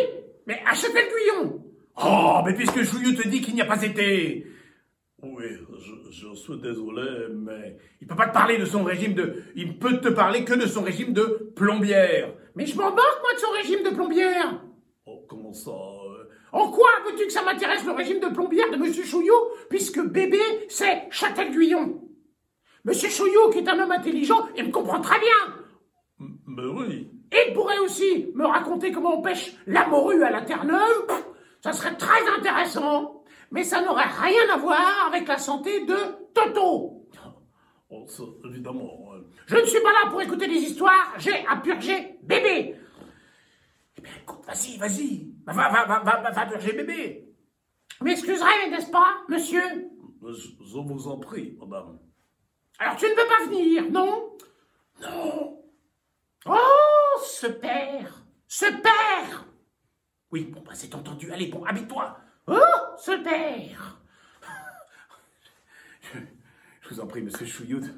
[0.45, 1.63] mais à Châtel-Guyon
[2.03, 4.45] Oh, mais puisque Chouillot te dit qu'il n'y a pas été.
[5.23, 5.45] Oui,
[6.11, 7.77] je, suis désolé, mais...
[7.99, 9.43] Il peut pas te parler de son régime de.
[9.55, 12.35] Il peut te parler que de son régime de plombière.
[12.55, 14.61] Mais je m'en moque, moi, de son régime de plombière
[15.07, 18.77] Oh, comment ça euh, En quoi veux-tu que ça m'intéresse le régime de plombière de
[18.77, 21.99] Monsieur Chouillot, puisque bébé, c'est Châtel-Guyon?
[22.85, 27.16] Monsieur Chouillot, qui est un homme intelligent, il me comprend très bien Mais oui.
[27.31, 31.07] Et il pourrait aussi me raconter comment on pêche la morue à la Terre-Neuve.
[31.61, 33.23] Ça serait très intéressant.
[33.51, 35.95] Mais ça n'aurait rien à voir avec la santé de
[36.33, 37.05] Toto.
[37.89, 39.13] Oh, ça, évidemment.
[39.13, 42.75] euh, Je ne suis pas là pour écouter des histoires, j'ai à purger bébé.
[43.97, 45.31] Eh bien, écoute, vas-y, vas-y.
[45.45, 47.29] Va, va, va, va, va, va, va purger bébé.
[48.01, 49.89] M'excuserez, n'est-ce pas, monsieur?
[50.21, 50.33] Je,
[50.65, 51.99] je vous en prie, madame.
[52.79, 54.33] Alors tu ne veux pas venir, non?
[55.01, 55.63] Non.
[56.45, 56.55] Oh,
[57.23, 59.45] ce père Ce père
[60.31, 61.31] Oui, bon, bah, c'est entendu.
[61.31, 62.17] Allez, bon, habille-toi.
[62.47, 62.55] Oh,
[62.97, 63.99] ce père
[66.81, 67.79] Je vous en prie, monsieur Chouillot.
[67.79, 67.93] de-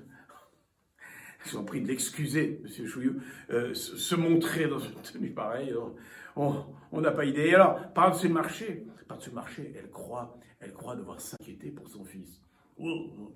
[1.45, 3.13] Je vous en prie de l'excuser, monsieur Chouillot.
[3.51, 6.51] Euh, se, montrer dans une tenue pareille, euh,
[6.91, 7.53] on n'a pas idée.
[7.53, 12.03] Alors, par-dessus le marché, par-dessus le marché, elle croit, elle croit devoir s'inquiéter pour son
[12.03, 12.41] fils.
[12.77, 13.33] Oh,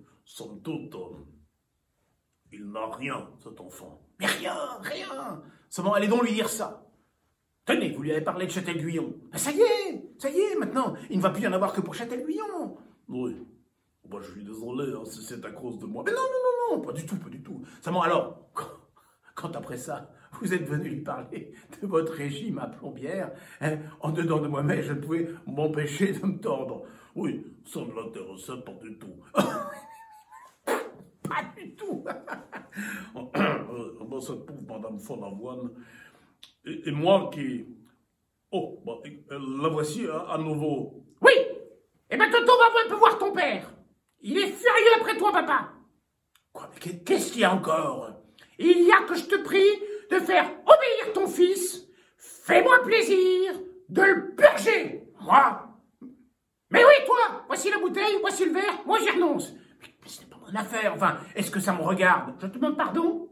[2.53, 3.99] il n'a rien, cet enfant.
[4.19, 5.41] Mais rien, rien.
[5.69, 6.85] Seulement, allez donc lui dire ça.
[7.65, 9.13] Tenez, vous lui avez parlé de Châtel-Guyon.
[9.31, 11.73] Ben, ça y est, ça y est, maintenant, il ne va plus y en avoir
[11.73, 12.77] que pour Châtel-Guyon.
[13.07, 13.37] Oui.
[14.07, 16.03] Bah, je suis désolé, hein, c'est à cause de moi.
[16.05, 17.63] Mais non, non, non, non, pas du tout, pas du tout.
[17.81, 18.67] Seulement, alors, quand,
[19.33, 23.31] quand après ça, vous êtes venu lui parler de votre régime à plombière,
[23.61, 26.83] hein, en dedans de moi-même, je ne pouvais m'empêcher de me tordre.
[27.15, 29.15] Oui, ça ne l'intéressait pas du tout.
[33.15, 35.71] Euh, bah, cette pauvre Madame von Avoine,
[36.65, 37.65] et, et moi qui...
[38.51, 41.03] Oh, bah, et- la voici à, à nouveau.
[41.21, 41.31] Oui
[42.09, 43.71] Eh ben Toto va un peu voir ton père.
[44.21, 45.69] Il est furieux après toi, papa.
[46.51, 48.11] Quoi, mais qu'est- qu'est-ce qu'il y a encore?
[48.57, 49.71] Il y a que je te prie
[50.11, 51.87] de faire obéir ton fils.
[52.17, 53.53] Fais-moi plaisir
[53.89, 55.03] de le purger.
[55.21, 55.67] Moi?
[56.69, 59.53] Mais oui, toi Voici la bouteille, voici le verre, moi j'y renonce.
[60.53, 60.93] Mais, mais ce n'est pas mon affaire.
[60.93, 62.35] Enfin, est-ce que ça me regarde?
[62.39, 63.29] Je te demande pardon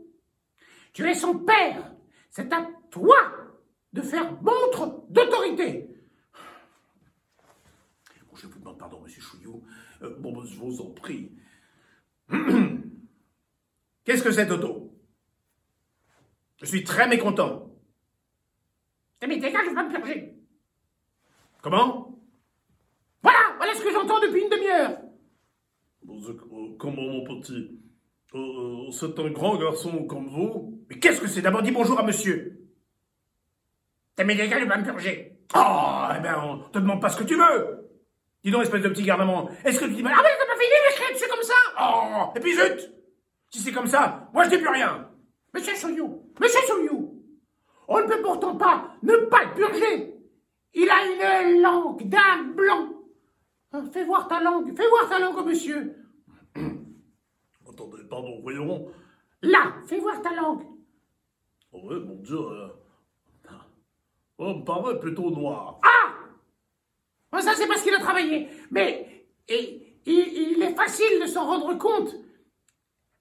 [0.94, 1.94] Tu es son père.
[2.30, 3.16] C'est à toi
[3.94, 5.90] de faire montre d'autorité.
[8.30, 9.64] Bon, je vous demande pardon, monsieur Chouillou.
[10.02, 11.32] Euh, bon, je vous en prie.
[14.04, 14.98] Qu'est-ce que c'est, Toto?
[16.58, 17.68] Je suis très mécontent.
[19.28, 20.36] Mais dégage, je vais me purger.
[21.62, 22.20] Comment?
[23.22, 25.11] Voilà, voilà ce que j'entends depuis une demi-heure.
[26.12, 27.80] Euh, comment, mon petit
[28.34, 32.00] Euh, euh, C'est un grand garçon comme vous Mais qu'est-ce que c'est D'abord, dis bonjour
[32.00, 32.58] à monsieur.
[34.20, 35.38] Eh mais dégage, je vais me purger.
[35.56, 37.90] Oh, eh ben, on te demande pas ce que tu veux.
[38.44, 40.74] Dis donc, espèce de petit garnement, est-ce que tu dis Ah mais t'as pas fini,
[40.86, 42.92] mais je dessus comme ça Oh, et puis zut
[43.50, 45.08] Si c'est comme ça, moi je dis plus rien.
[45.54, 47.24] Monsieur Souillou, monsieur Souillou,
[47.88, 50.14] on ne peut pourtant pas ne pas le purger.
[50.74, 52.88] Il a une langue d'un blanc.
[53.74, 55.96] Hein, Fais voir ta langue, fais voir ta langue monsieur.
[57.72, 58.92] Attendez, pardon, voyons.
[59.42, 60.64] Là, fais voir ta langue.
[61.72, 62.38] Oh, ouais, mon Dieu.
[62.38, 62.68] euh,
[64.38, 65.80] Oh, me paraît plutôt noir.
[65.84, 68.48] Ah, ça, c'est parce qu'il a travaillé.
[68.72, 72.16] Mais et, il, il est facile de s'en rendre compte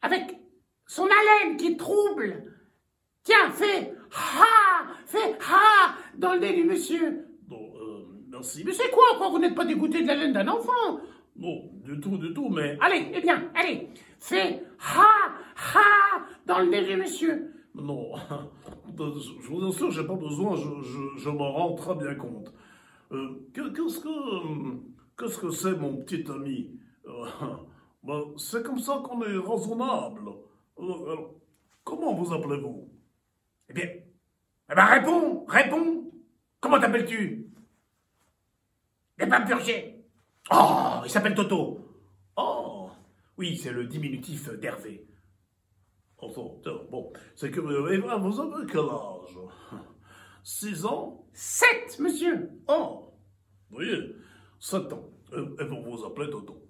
[0.00, 0.38] avec
[0.86, 2.44] son haleine qui trouble.
[3.22, 7.26] Tiens, fais ha, fais ha dans le nez du monsieur.
[7.48, 8.64] Non, euh, merci.
[8.64, 11.00] Mais c'est quoi, quoi, vous n'êtes pas dégoûté de l'haleine d'un enfant?
[11.40, 12.76] Non, du tout, du tout, mais...
[12.80, 13.88] Allez, eh bien, allez,
[14.18, 15.06] fais ha,
[15.74, 17.54] ha dans le du monsieur.
[17.74, 18.12] Non,
[18.98, 20.68] je vous assure, j'ai pas besoin, je,
[21.16, 22.52] je, m'en rends très bien compte.
[23.12, 24.76] Euh, que- qu'est-ce que
[25.18, 26.78] qu'est-ce que c'est, mon petit ami?
[27.06, 27.24] Euh,
[28.02, 30.28] ben, C'est comme ça qu'on est raisonnable.
[30.78, 31.34] Euh, alors,
[31.84, 32.88] comment vous appelez-vous?
[33.70, 33.86] Eh bien,
[34.70, 36.10] eh ben réponds, réponds.
[36.60, 37.46] Comment t'appelles-tu?
[39.18, 39.99] Pas me purger.
[40.50, 41.80] Oh, il s'appelle Toto.
[42.36, 42.90] Oh,
[43.36, 45.06] oui, c'est le diminutif d'Hervé.
[46.20, 49.38] Bon, c'est ben, vous avez quel âge
[50.42, 51.24] Six ans?
[51.32, 52.50] Sept, monsieur.
[52.68, 53.14] Oh,
[53.70, 54.14] vous voyez,
[54.58, 55.08] sept ans.
[55.32, 56.66] Et, et vous vous appelez Toto.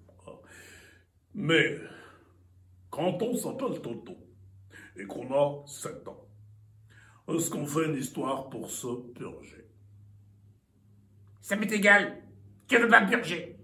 [1.34, 1.78] Mais,
[2.90, 4.16] quand on s'appelle Toto
[4.96, 6.26] et qu'on a sept ans,
[7.28, 9.68] est-ce qu'on fait une histoire pour se purger?
[11.40, 12.22] Ça m'est égal.
[12.68, 13.59] Tu veux pas purger.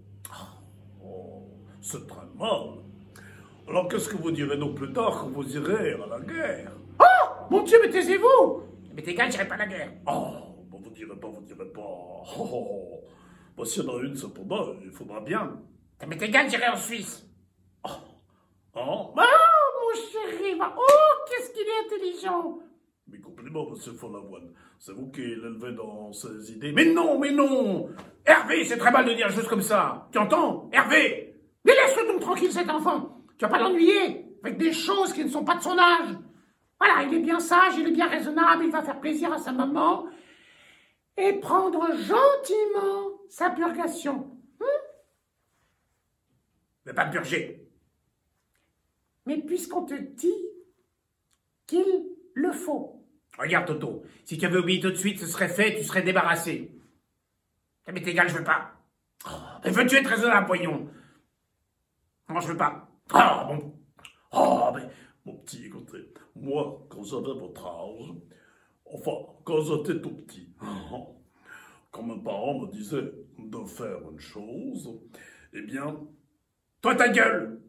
[1.87, 2.83] Oh, c'est très mal.
[3.67, 6.71] Alors qu'est-ce que vous direz donc plus tard quand vous irez à la guerre?
[6.99, 8.63] Oh, mon Dieu, mais taisez-vous.
[8.93, 9.91] Mais t'es j'irai pas à la guerre.
[10.07, 11.81] Oh, bon, vous direz pas, vous direz pas.
[11.81, 13.03] Oh, oh, oh.
[13.57, 15.61] Bah, s'il y en a une, cependant, il faudra bien.
[15.99, 17.25] Ça m'est égal, j'irai en Suisse.
[17.83, 17.97] Hein?
[18.75, 20.59] Oh, mon chéri.
[20.59, 22.59] Oh, qu'est-ce qu'il est intelligent.
[23.07, 24.51] Mes compliments, monsieur Follavoine.
[24.79, 26.71] C'est vous qui l'élevez dans ses idées.
[26.73, 27.89] Mais non, mais non
[28.25, 30.07] Hervé, c'est très mal de dire juste comme ça.
[30.11, 30.69] Tu entends?
[30.73, 31.26] Hervé Mais
[32.37, 33.23] tranquille, cet enfant.
[33.37, 36.15] Tu vas pas l'ennuyer avec des choses qui ne sont pas de son âge.
[36.79, 39.51] Voilà, il est bien sage, il est bien raisonnable, il va faire plaisir à sa
[39.51, 40.07] maman
[41.17, 44.31] et prendre gentiment sa purgation.
[46.85, 47.67] Ne pas me purger.
[49.25, 50.45] Mais puisqu'on te dit
[51.65, 51.85] qu'il
[52.33, 52.93] le faut,
[53.37, 56.71] Regarde, Toto, si tu avais obéi tout de suite, ce serait fait, tu serais débarrassé.
[57.85, 58.71] Ça m'est égal, je veux pas.
[59.27, 59.29] Oh,
[59.63, 60.89] mais veux-tu être raisonnable, voyons?
[62.29, 62.89] Non, je veux pas?
[63.13, 63.73] Oh, bon.
[64.33, 64.81] Oh, mais
[65.25, 68.13] mon petit, écoutez, moi, quand j'avais votre âge,
[68.85, 69.11] enfin,
[69.45, 70.49] quand j'étais tout petit,
[71.91, 74.99] quand mes parents me disaient de faire une chose,
[75.53, 75.95] eh bien,
[76.81, 77.61] Toi, ta gueule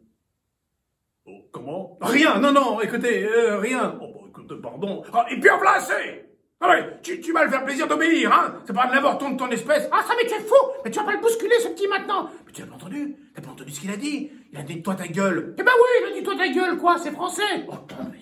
[1.25, 1.97] oh, comment?
[2.01, 3.97] Rien, non, non, écoutez, euh, rien.
[4.01, 5.03] Oh, bah, écoutez, pardon.
[5.13, 6.25] Ah, et puis en voilà assez
[6.59, 9.37] Ah ouais, tu, tu vas le faire plaisir d'obéir, hein C'est pas de l'avorton de
[9.37, 9.87] ton espèce.
[9.91, 12.29] Ah, ça, mais tu es fou Mais tu vas pas le bousculer, ce petit, maintenant
[12.45, 13.15] Mais tu l'as pas entendu?
[13.33, 14.31] T'as pas entendu ce qu'il a dit?
[14.51, 15.55] Il a dit toi ta gueule.
[15.57, 17.75] Eh ben oui, il a dit toi ta gueule, quoi, c'est français Oh,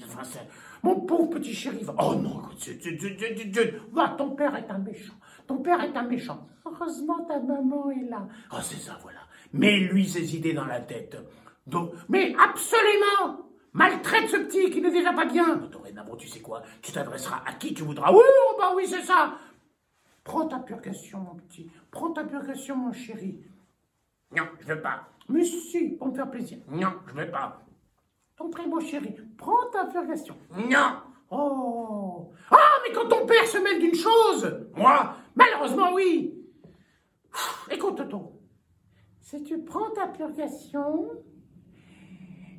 [0.08, 0.48] français
[0.84, 1.96] Mon pauvre petit chéri, va...
[2.00, 2.42] Oh non,
[3.92, 5.14] Va, ton père est un méchant.
[5.48, 6.48] Ton père est un méchant.
[6.66, 8.28] Heureusement, ta maman est là.
[8.52, 9.20] Oh, c'est ça, voilà.
[9.54, 11.18] Mets-lui ses idées dans la tête.
[12.10, 15.56] Mais absolument Maltraite ce petit qui n'est déjà pas bien.
[15.72, 16.64] dorénavant, tu sais quoi?
[16.82, 18.12] Tu t'adresseras à qui tu voudras.
[18.12, 19.38] Oui, oh bah oui, c'est ça.
[20.24, 21.70] Prends ta purgation, mon petit.
[21.92, 23.40] Prends ta purgation, mon chéri.
[24.36, 25.08] Non, je veux pas.
[25.30, 26.60] Mais si, pour me faire plaisir.
[26.70, 27.62] Non, je veux pas.
[28.38, 30.36] Ton très beau chéri, prends ta purgation.
[30.56, 36.34] Non Oh Ah, mais quand ton père se mêle d'une chose Moi Malheureusement, oui.
[37.70, 38.40] Écoute, Toto.
[39.20, 41.10] Si tu prends ta purgation,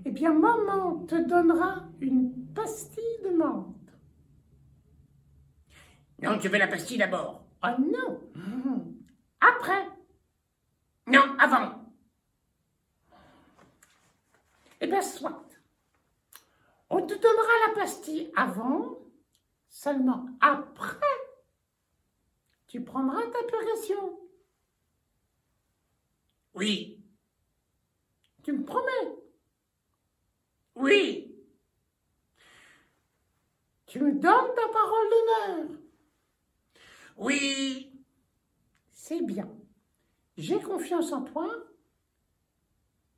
[0.05, 3.75] eh bien, maman te donnera une pastille de menthe.
[6.21, 7.47] Non, tu veux la pastille d'abord.
[7.63, 8.95] Ah non Mhm.
[9.41, 9.87] Après
[11.07, 11.88] Non, avant.
[14.81, 15.45] Eh bien, soit.
[16.91, 18.99] On te donnera la pastille avant,
[19.69, 20.97] seulement après,
[22.69, 24.21] Tu prendras ta purgation.
[26.55, 27.03] Oui.
[28.43, 29.17] Tu me promets.
[30.75, 31.35] Oui.
[33.87, 35.79] Tu me donnes ta parole d'honneur.
[37.17, 38.05] Oui.
[38.93, 39.49] C'est bien.
[40.37, 41.49] J'ai confiance en toi.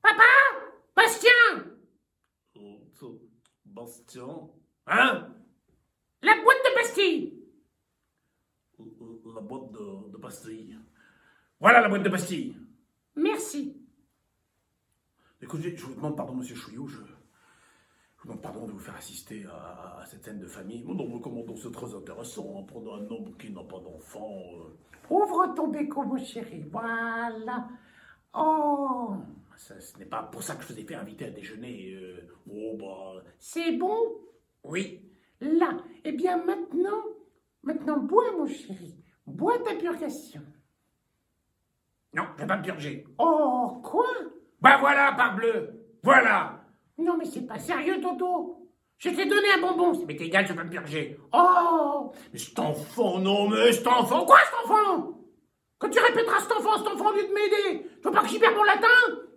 [0.01, 0.23] Papa
[3.03, 3.19] Euh,
[3.65, 4.49] Bastien,
[4.87, 5.29] Hein?
[6.23, 7.37] La boîte de pastilles
[9.35, 10.79] la boîte de, de pastilles.
[11.61, 12.57] Voilà la boîte de pastilles.
[13.15, 13.77] Merci.
[15.43, 17.03] Écoutez, je vous demande pardon, monsieur Chouillou, je, je
[18.23, 20.83] vous demande pardon de vous faire assister à, à cette scène de famille.
[20.83, 24.31] Comment donc c'est très intéressant, hein, pour un homme qui n'a pas d'enfant.
[24.57, 24.77] euh.
[25.11, 26.63] Ouvre ton béco, mon chéri.
[26.71, 27.69] Voilà.
[28.35, 29.15] Oh,
[29.61, 31.93] Ça, ce n'est pas pour ça que je vous ai fait inviter à déjeuner.
[31.95, 32.17] euh.
[32.51, 33.95] Oh, bah, c'est bon?
[34.65, 35.03] Oui.
[35.39, 35.77] Là.
[36.03, 37.03] Eh bien, maintenant,
[37.63, 38.97] maintenant, bois, mon chéri.
[39.27, 40.41] Bois ta purgation.
[42.15, 43.05] Non, je vais pas me purger.
[43.19, 44.07] Oh, quoi?
[44.63, 45.85] Bah voilà, parbleu.
[46.03, 46.65] Voilà.
[46.97, 48.67] Non, mais c'est pas sérieux, Toto.
[48.97, 49.93] Je t'ai donné un bonbon.
[50.07, 51.19] Mais t'es égal, je vais pas me purger.
[51.35, 55.20] Oh Mais cet enfant, non, mais cet enfant, Quoi, cet enfant?
[55.81, 58.29] Quand tu répéteras cet enfant, cet enfant, au lieu de m'aider, tu veux pas que
[58.29, 58.87] j'y perde mon latin.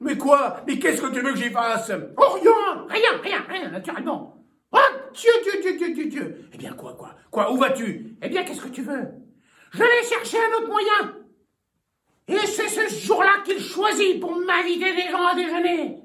[0.02, 0.58] Mais quoi?
[0.68, 1.92] Mais qu'est-ce que tu veux que j'y fasse?
[2.18, 2.86] Oh, rien!
[2.90, 4.46] Rien, rien, rien, naturellement.
[4.74, 4.78] Oh,
[5.14, 6.50] Dieu, Dieu, Dieu, Dieu, Dieu, Dieu.
[6.54, 7.16] Eh bien, quoi, quoi?
[7.32, 7.52] Quoi?
[7.52, 8.18] Où vas-tu?
[8.22, 9.08] Eh bien, qu'est-ce que tu veux?
[9.72, 11.18] Je vais chercher un autre moyen.
[12.28, 16.00] Et c'est ce jour-là qu'il choisit pour m'inviter des gens à déjeuner.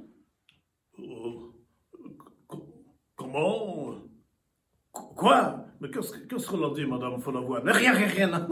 [1.01, 1.51] euh,
[2.47, 2.67] co-
[3.17, 3.95] comment?
[4.93, 5.65] Qu- Quoi?
[5.81, 7.63] Mais qu'est-ce que- qu'est-ce qu'elle a dit, madame Follavoine?
[7.65, 8.49] Mais rien, rien, rien.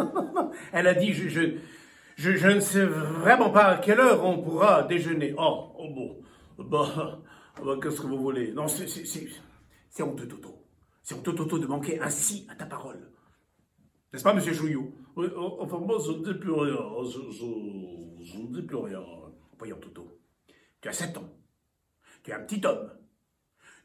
[0.73, 5.35] Elle a dit, je, ne sais vraiment pas à quelle heure on pourra déjeuner.
[5.37, 6.23] Oh, Oh bon,
[6.65, 7.21] bah,
[7.65, 8.53] bah, qu'est-ce que vous voulez?
[8.53, 10.65] Non, c'est, honteux, Toto.
[11.03, 13.11] C'est honteux, Toto, de manquer ainsi à ta parole.
[14.13, 16.79] N'est-ce pas, monsieur Chouillou Oui, oh, enfin, moi, je ne dis plus rien.
[17.05, 19.01] Je, je, je ne dis plus rien.
[19.59, 20.21] Voyons, Toto.
[20.81, 21.29] Tu as 7 ans.
[22.23, 22.91] Tu es un petit homme.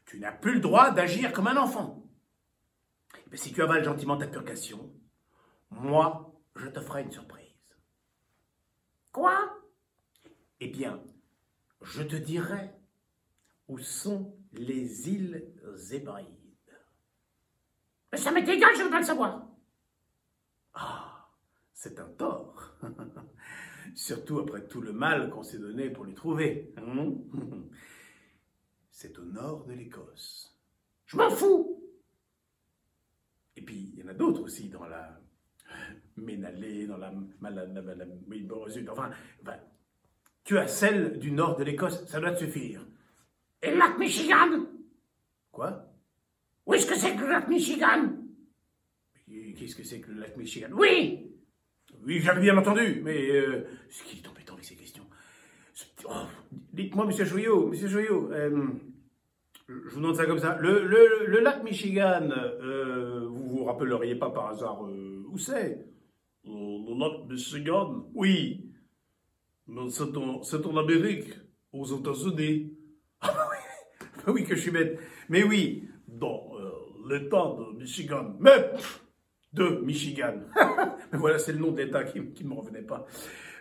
[0.06, 2.01] Tu n'as plus le droit d'agir comme un enfant.
[3.32, 4.92] Bien, si tu avales gentiment ta purgation,
[5.70, 7.48] moi, je te ferai une surprise.
[9.10, 9.58] Quoi?
[10.60, 11.02] Eh bien,
[11.80, 12.72] je te dirai
[13.68, 15.50] où sont les îles
[15.90, 16.28] Hébrides.
[18.12, 19.48] Mais ça m'est égal, je veux pas le savoir.
[20.74, 21.30] Ah,
[21.72, 22.74] c'est un tort.
[23.94, 26.74] Surtout après tout le mal qu'on s'est donné pour les trouver.
[26.76, 27.14] hein?
[28.90, 30.60] C'est au nord de l'Écosse.
[31.06, 31.81] Je m'en fous.
[33.56, 35.18] Et puis, il y en a d'autres aussi dans la
[36.16, 37.12] Ménalée, dans la
[38.68, 39.10] zut, enfin,
[40.44, 42.86] tu as celle du nord de l'Écosse, ça doit te suffire.
[43.62, 44.66] Et le lac Michigan
[45.50, 45.86] Quoi?
[46.66, 48.12] Où est-ce que c'est que le lac Michigan?
[49.56, 50.68] Qu'est-ce que c'est que le lac Michigan?
[50.72, 51.30] Oui
[52.04, 55.06] Oui, j'avais bien entendu, mais euh, ce qui est embêtant avec ces questions.
[56.04, 56.26] Oh,
[56.72, 58.66] Dites-moi, monsieur Chouillot, monsieur Chouillot, euh,
[59.68, 60.58] je vous demande ça comme ça.
[60.60, 63.28] Le lac Michigan, euh,
[63.62, 65.86] vous rappelleriez pas par hasard euh, où c'est?
[66.46, 68.70] Euh, le lac Michigan, Oui.
[69.66, 71.30] mais c'est en, c'est en Amérique,
[71.72, 72.72] aux États-Unis,
[74.26, 74.98] Oui, que je suis bête.
[75.28, 76.70] Mais oui, dans euh,
[77.08, 78.34] l'État de Michigan.
[78.40, 79.04] mais pff,
[79.52, 80.40] de Michigan.
[81.12, 83.04] Mais voilà, c'est le nom de l'État qui ne me revenait pas.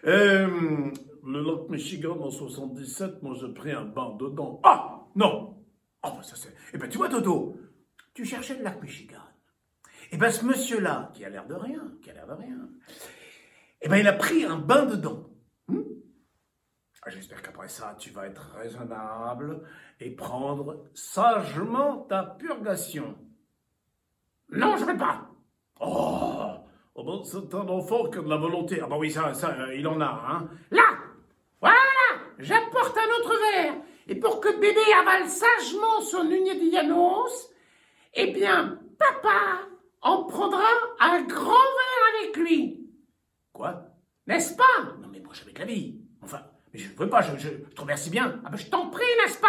[0.05, 0.89] Euh,
[1.25, 4.59] Le lac Michigan en 77, moi j'ai pris un bain dedans.
[4.63, 5.57] Ah Non
[6.01, 6.53] Ah, bah ça c'est.
[6.73, 7.57] Eh ben, tu vois, Toto,
[8.13, 9.19] tu cherchais le lac Michigan.
[10.11, 12.69] Eh ben, ce monsieur-là, qui a l'air de rien, qui a l'air de rien,
[13.81, 15.29] eh ben, il a pris un bain dedans.
[15.67, 15.81] Hmm
[17.03, 19.63] Ah, J'espère qu'après ça, tu vas être raisonnable
[20.01, 23.17] et prendre sagement ta purgation.
[24.49, 25.29] Non, je veux pas.
[25.79, 26.55] Oh,
[26.95, 28.81] oh ben, c'est un enfant qui a de la volonté.
[28.83, 30.49] Ah, bah oui, ça, euh, il en a, hein.
[30.71, 30.83] Là
[31.61, 31.77] Voilà
[32.37, 33.75] J'apporte un autre verre.
[34.07, 37.49] Et pour que bébé avale sagement son Dianos,
[38.13, 39.70] eh bien, papa
[40.01, 40.63] en prendra
[40.99, 42.89] un grand verre avec lui.
[43.53, 43.83] Quoi?
[44.27, 44.95] N'est-ce pas?
[45.01, 45.99] Non, mais moi, j'avais de la vie.
[46.21, 46.41] Enfin,
[46.73, 48.39] mais je ne veux pas, je, te remercie bien.
[48.45, 49.47] Ah ben, je t'en prie, n'est-ce pas?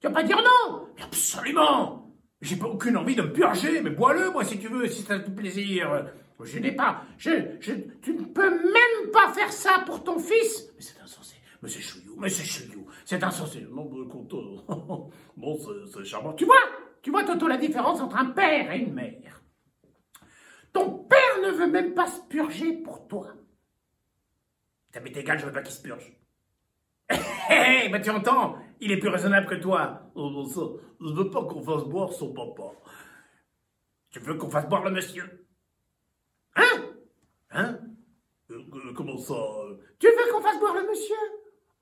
[0.00, 3.90] Tu vas pas dire non Mais absolument J'ai pas aucune envie de me purger, mais
[3.90, 6.06] bois-le, moi, si tu veux, si ça te plaisir.
[6.42, 7.02] Je n'ai pas...
[7.18, 7.30] Je,
[7.60, 7.72] je,
[8.02, 10.72] tu ne peux même pas faire ça pour ton fils.
[10.76, 11.36] Mais c'est insensé.
[11.62, 13.64] Monsieur Chouillou, monsieur Chouillou, c'est insensé.
[13.70, 13.84] Non,
[15.36, 15.58] bon,
[15.92, 16.32] c'est charmant.
[16.32, 16.56] Tu vois
[17.02, 19.41] Tu vois, Toto, la différence entre un père et une mère.
[20.72, 23.28] Ton père ne veut même pas se purger pour toi.
[24.92, 26.12] Ça m'est égal, je veux pas qu'il se purge.
[27.10, 30.02] Hé, hé, bah tu entends Il est plus raisonnable que toi.
[30.14, 30.60] Oh, ben, ça,
[31.00, 32.62] je veux pas qu'on fasse boire son papa.
[34.10, 35.46] Tu veux qu'on fasse boire le monsieur?
[36.56, 36.82] Hein?
[37.50, 37.78] Hein?
[38.50, 39.78] Euh, euh, Comment ça euh?
[39.98, 41.16] Tu veux qu'on fasse boire le monsieur?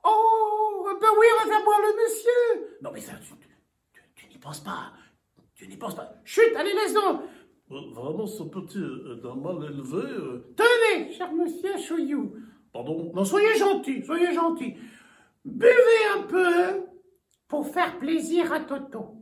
[0.05, 3.35] Oh, ben oui, on va boire le monsieur Non, mais ça, tu,
[4.15, 4.93] tu- n'y penses pas.
[5.55, 6.13] Tu n'y penses pas.
[6.25, 7.27] Chut, allez, laisse donc Euh,
[7.71, 10.03] Vraiment, ce petit est d'un mal élevé.
[10.03, 12.35] euh, Tenez, cher monsieur Chouillou.
[12.73, 13.13] Pardon?
[13.15, 14.75] Non, soyez gentil, soyez gentil.
[15.45, 16.85] Buvez un peu
[17.49, 19.15] pour faire plaisir à Toto.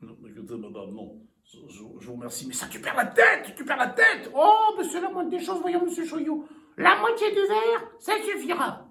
[0.00, 1.20] Non, Écoutez, madame, non.
[1.44, 2.66] Je, je- je vous remercie, mais ça...
[2.70, 4.30] tu perds la tête, tu perds la tête.
[4.34, 6.46] Oh, c'est la moindre des choses, voyons, monsieur Chouillou.
[6.78, 8.88] La moitié du verre, ça suffira.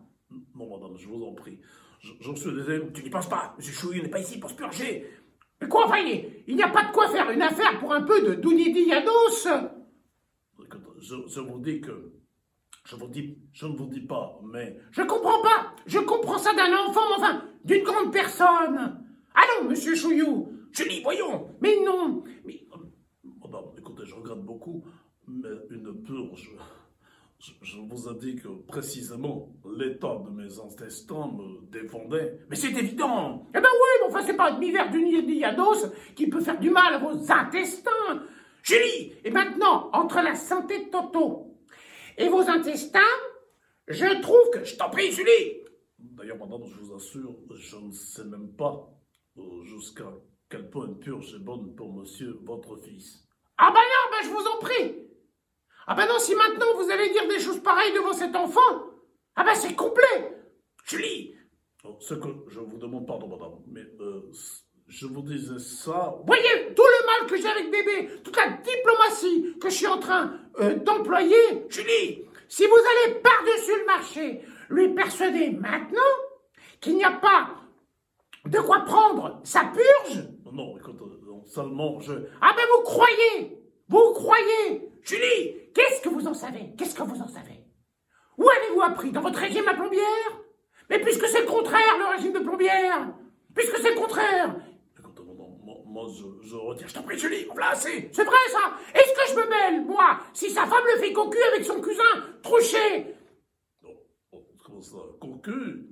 [0.55, 1.59] Non, madame, je vous en prie.
[2.01, 2.81] Je- J'en suis désolé.
[2.93, 3.55] Tu n'y penses pas.
[3.57, 5.09] Monsieur Chouillou n'est pas ici pour se purger.
[5.61, 8.21] Mais quoi, voyez, il n'y a pas de quoi faire une affaire pour un peu
[8.21, 9.47] de Dounidianos.
[10.63, 12.13] Écoutez, je, je vous dis que...
[12.85, 13.37] Je vous dis...
[13.51, 14.79] Je ne vous dis pas, mais...
[14.91, 15.75] Je comprends pas.
[15.85, 19.05] Je comprends ça d'un enfant, mais enfin, d'une grande personne.
[19.35, 20.53] Allons, monsieur Chouillou.
[20.71, 21.55] Julie, voyons.
[21.61, 22.65] Mais non, mais
[23.41, 24.83] Madame, écoutez, je regrette beaucoup,
[25.27, 26.51] mais une purge...
[27.41, 29.47] Je, je vous indique précisément
[29.77, 32.37] l'état de mes intestins me défendait.
[32.49, 33.47] Mais c'est évident.
[33.51, 36.93] Eh ben oui, enfin, c'est pas un hiver du Diados qui peut faire du mal
[36.93, 37.91] à vos intestins.
[38.63, 41.57] Julie, Et maintenant, entre la santé de Toto
[42.17, 42.99] et vos intestins,
[43.87, 44.63] je trouve que...
[44.63, 45.63] je t'en prie, Julie.
[45.97, 48.89] D'ailleurs, madame, je vous assure, je ne sais même pas
[49.37, 50.11] euh, jusqu'à
[50.49, 53.27] quel point une purge est bonne pour monsieur, votre fils.
[53.57, 54.95] Ah ben non, ben je vous en prie.
[55.87, 58.83] Ah ben non, si maintenant vous allez dire des choses pareilles devant cet enfant,
[59.35, 60.37] ah ben c'est complet.
[60.85, 61.35] Julie,
[61.99, 64.21] Ce que je vous demande, pardon, madame, mais euh,
[64.87, 66.15] je vous disais ça...
[66.25, 69.97] Voyez tout le mal que j'ai avec bébé, toute la diplomatie que je suis en
[69.99, 71.65] train euh, d'employer.
[71.69, 76.01] Julie, Si vous allez par-dessus le marché lui persuader maintenant
[76.81, 77.55] qu'il n'y a pas
[78.45, 82.13] de quoi prendre sa purge, Non, écoute, non, seulement je...
[82.41, 83.57] ah ben vous croyez,
[83.87, 84.89] vous croyez.
[85.03, 86.73] Julie, Qu'est-ce que vous en savez?
[86.77, 87.63] Qu'est-ce que vous en savez?
[88.37, 89.11] Où avez-vous appris?
[89.11, 90.41] Dans votre régime à plombière?
[90.89, 93.13] Mais puisque c'est le contraire, le régime de plombière
[93.53, 94.55] Puisque c'est le contraire.
[95.85, 96.87] Moi, je, je retire...
[96.87, 98.09] je t'en prie, Julie, voilà assez.
[98.13, 98.73] C'est vrai ça.
[98.93, 102.03] Est-ce que je me mêle, moi, si sa femme le fait cocu avec son cousin
[102.43, 103.15] Trouché
[103.83, 103.89] Oh,
[104.31, 105.89] oh, comment ça Cocu?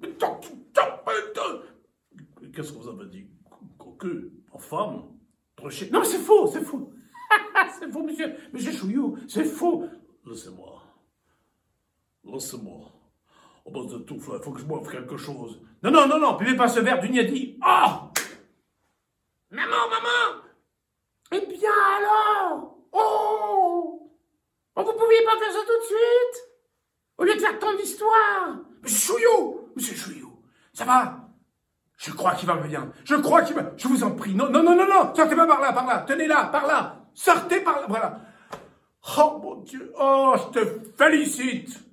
[2.54, 3.28] Qu'est-ce que vous avez dit?
[3.80, 5.04] Cocu En femme?
[5.56, 5.90] Trochet?
[5.92, 6.92] Non, c'est faux, c'est faux.
[7.80, 9.84] C'est faux, monsieur, monsieur Chouillou, c'est faux.
[10.26, 10.82] Laissez-moi.
[12.24, 12.92] Laissez-moi.
[13.68, 15.60] Oh, base de tout, faut que je boive quelque chose.
[15.84, 17.60] Non, non, non, non, buvez pas ce verre du Niadi.
[17.62, 18.10] Oh
[19.52, 20.42] Maman, maman
[21.34, 22.78] Eh bien alors?
[22.94, 24.10] Oh
[24.76, 26.44] Oh, vous pouviez pas faire ça tout de suite?
[27.18, 30.42] Au lieu de faire tant d'histoires Monsieur Chouillou Monsieur Chouillou,
[30.72, 31.18] ça va?
[31.98, 32.92] Je crois qu'il va bien.
[33.04, 33.72] Je crois qu'il va...
[33.76, 34.36] Je vous en prie.
[34.36, 36.06] Non, non, non, non, non Sortez pas par là, par là.
[36.08, 37.08] Tenez là, par là.
[37.16, 38.22] Sortez par là, voilà.
[39.18, 39.92] Oh, mon Dieu.
[40.00, 40.66] Oh, je te
[40.96, 41.87] félicite.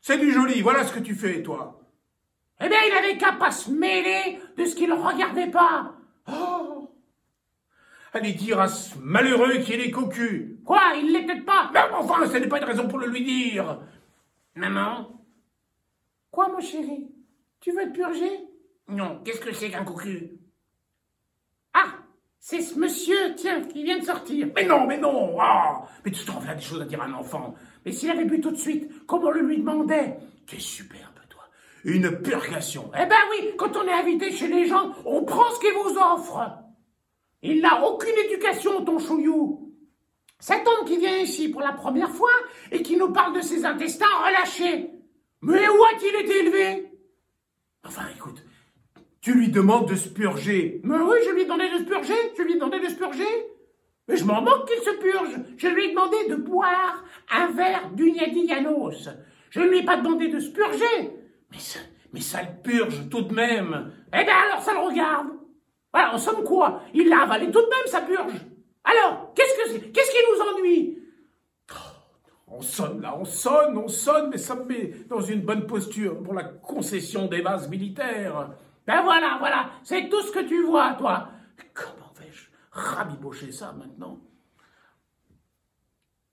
[0.00, 0.62] C'est du joli.
[0.62, 1.80] Voilà ce que tu fais, toi.
[2.60, 5.94] Eh bien, il avait qu'à pas se mêler de ce qu'il ne regardait pas.
[6.28, 6.90] Oh
[8.12, 10.58] Allez dire à ce malheureux qu'il est cocu.
[10.64, 13.80] Quoi, il l'était pas Mais enfin, ce n'est pas une raison pour le lui dire.
[14.56, 15.12] Maman
[16.30, 17.08] Quoi, mon chéri?
[17.60, 18.30] Tu veux te purger?
[18.88, 20.39] Non, qu'est-ce que c'est qu'un cocu?
[22.42, 24.48] C'est ce monsieur, tiens, qui vient de sortir.
[24.56, 27.12] Mais non, mais non ah Mais tu trouves là des choses à dire à un
[27.12, 27.54] enfant.
[27.84, 30.16] Mais s'il avait bu tout de suite, comme on le lui demandait?
[30.46, 31.42] Tu es superbe, toi.
[31.84, 32.90] Une purgation.
[32.94, 35.98] Eh ben oui, quand on est invité chez les gens, on prend ce qu'ils vous
[35.98, 36.58] offrent.
[37.42, 39.74] Il n'a aucune éducation, ton chouillou.
[40.38, 42.32] Cet homme qui vient ici pour la première fois
[42.72, 44.90] et qui nous parle de ses intestins relâchés.
[45.42, 46.90] Mais où a-t-il été élevé?
[47.84, 48.42] Enfin, écoute,
[49.20, 50.80] tu lui demandes de se purger.
[50.82, 53.46] Mais oui, je lui ai demandé de se purger, je lui ai de se purger.
[54.08, 55.36] Mais je m'en moque qu'il se purge.
[55.56, 59.08] Je lui ai demandé de boire un verre d'Ugnadillanos.
[59.50, 61.10] Je ne lui ai pas demandé de se purger.
[61.52, 61.80] Mais ça,
[62.12, 63.92] mais le purge tout de même.
[64.12, 65.28] Eh bien alors ça le regarde.
[65.92, 68.40] Voilà, en somme quoi Il l'a avalé tout de même, sa purge.
[68.84, 70.96] Alors, qu'est-ce que Qu'est-ce qui nous ennuie?
[72.52, 76.20] On sonne là, on sonne, on sonne, mais ça me met dans une bonne posture
[76.20, 78.50] pour la concession des bases militaires.
[78.90, 81.28] Ben voilà, voilà, c'est tout ce que tu vois, toi.
[81.72, 84.18] Comment vais-je rabibocher ça maintenant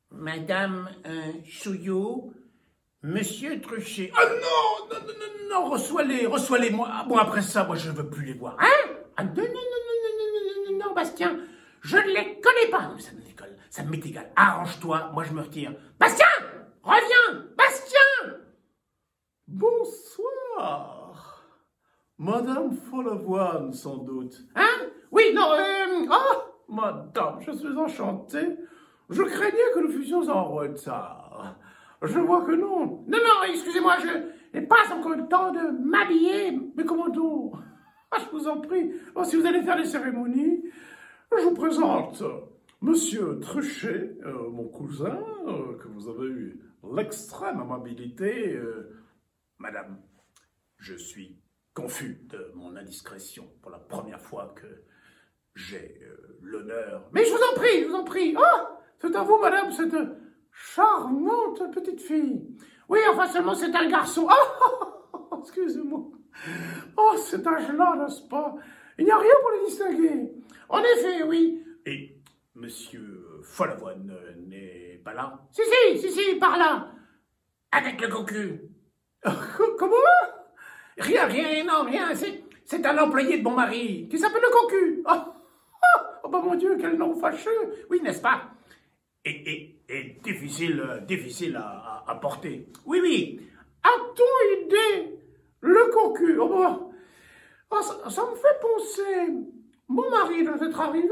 [0.09, 2.33] Madame euh, Chouillou,
[3.03, 4.11] Monsieur Truchet.
[4.17, 6.89] Ah non, non, non, non, non, reçois-les, reçois-les, moi.
[6.91, 8.57] Ah, Bon, après ça, moi, je ne veux plus les voir.
[8.59, 11.37] Hein ah, non, non, non, non, non, non, non, non, Bastien,
[11.81, 12.91] je ne les connais pas.
[12.97, 14.31] Ça me décolle, ça m'est égal.
[14.35, 15.75] Arrange-toi, moi, je me retire.
[15.99, 16.25] Bastien
[16.81, 18.39] Reviens Bastien
[19.47, 20.96] Bonsoir.
[22.19, 24.37] Madame Follavoine, sans doute.
[24.55, 24.89] Hein?
[25.11, 26.07] Oui, non, euh...
[26.11, 28.57] Oh Madame, je suis enchanté.
[29.09, 31.55] Je craignais que nous fussions en retard.
[32.01, 33.03] Je vois que non.
[33.07, 36.59] Non, non, excusez-moi, je n'ai pas encore le temps de m'habiller.
[36.75, 37.53] Mais comment donc?
[38.11, 38.91] Ah, Je vous en prie.
[39.15, 40.63] Oh, si vous allez faire les cérémonies,
[41.37, 42.23] je vous présente
[42.81, 46.61] Monsieur Truchet, euh, mon cousin, euh, que vous avez eu
[46.95, 48.53] l'extrême amabilité.
[48.55, 49.03] euh,
[49.57, 49.97] Madame,
[50.77, 51.39] je suis
[51.77, 54.65] confus de mon indiscrétion pour la première fois que
[55.53, 57.07] j'ai euh, l'honneur.
[57.11, 58.35] Mais je vous en prie, je vous en prie.
[58.35, 59.95] Ah, c'est à vous, madame, cette
[60.51, 62.57] charmante petite fille.
[62.89, 64.27] Oui, enfin seulement c'est un garçon.
[64.27, 66.01] Ah, excusez-moi.
[66.97, 68.55] Oh, cet âge-là, n'est-ce pas?
[68.97, 70.31] Il n'y a rien pour les distinguer.
[70.69, 71.63] En effet, oui.
[71.85, 72.17] Et
[72.55, 74.11] Monsieur Follavoine
[74.47, 75.45] n'est pas là?
[75.51, 76.91] Si, si, si, si, par là.
[77.71, 78.61] Avec le cocu
[79.23, 80.36] Co- Comment?
[80.97, 84.07] Rien, rien, non, rien, c'est, un employé de mon mari.
[84.09, 85.33] Qui s'appelle le cocu Ah,
[85.83, 87.85] ah, oh, bah mon Dieu, quel nom fâcheux.
[87.89, 88.51] Oui, n'est-ce pas?
[89.25, 92.67] Et, et, difficile, euh, difficile à, à- porter.
[92.85, 93.41] Oui, oui,
[93.83, 95.19] A-t-on idée
[95.61, 96.37] Le cocu?
[96.39, 96.91] Oh.
[97.69, 99.33] Ah, ça, me fait penser.
[99.89, 101.09] Mon mari doit être arrivé.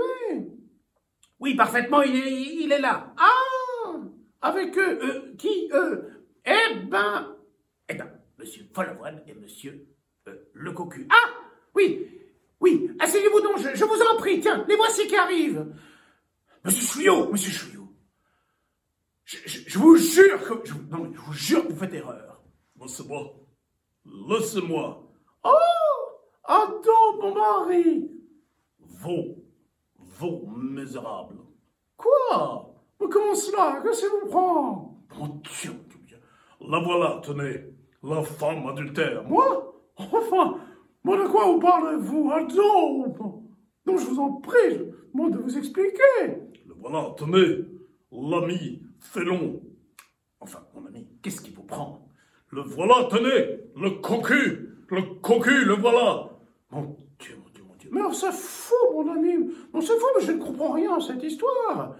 [1.40, 3.14] oui, parfaitement, il est, il est là.
[3.18, 3.94] Ah
[4.42, 5.00] Avec eux.
[5.04, 6.10] Euh, qui, eux?
[6.46, 7.36] Eh ben.
[7.90, 8.10] Eh bien,
[8.46, 9.88] Monsieur Follavoine et Monsieur
[10.28, 11.08] euh, le cocu.
[11.10, 11.30] Ah
[11.74, 12.08] Oui
[12.60, 14.40] Oui Asseyez-vous donc, je, je vous en prie.
[14.40, 15.66] Tiens, les voici qui arrivent.
[16.64, 17.88] Monsieur Chouillot, Monsieur Chouillot,
[19.24, 21.94] je, je- je vous jure que, je, vous- non, je vous jure que vous faites
[21.96, 22.40] erreur.
[22.80, 23.34] Laissez-moi.
[24.30, 25.12] Laissez-moi.
[25.44, 25.50] Oh
[26.44, 28.12] Attends, mon mari
[28.78, 29.44] Vous.
[29.98, 31.40] Vous, misérable.
[31.98, 32.76] Quoi?
[33.02, 33.82] Mais comment cela?
[33.84, 36.20] Qu'est-ce qui vous prend Mon Dieu, mon Dieu.
[36.62, 37.75] La voilà, tenez.
[38.08, 39.24] La femme adultère.
[39.24, 39.74] Moi?
[39.98, 40.60] Enfin,
[41.04, 42.32] moi de quoi vous parlez-vous?
[42.32, 43.44] Attends
[43.86, 44.84] Non, je vous en prie, je
[45.32, 46.28] de vous expliquer.
[46.68, 47.66] Le voilà, tenez.
[48.12, 49.62] L'ami Félon.
[50.40, 52.08] Enfin, mon ami, qu'est-ce qui vous prend?
[52.50, 53.62] Le voilà, tenez.
[53.76, 54.78] Le cocu.
[54.90, 56.30] Le cocu, le voilà.
[56.70, 57.90] Mon Dieu, mon Dieu, mon Dieu.
[57.92, 59.52] Mais c'est fou, mon ami.
[59.74, 61.96] Non, c'est fou, mais je ne comprends rien à cette histoire.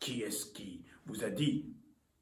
[0.00, 1.66] Qui est-ce qui vous a dit?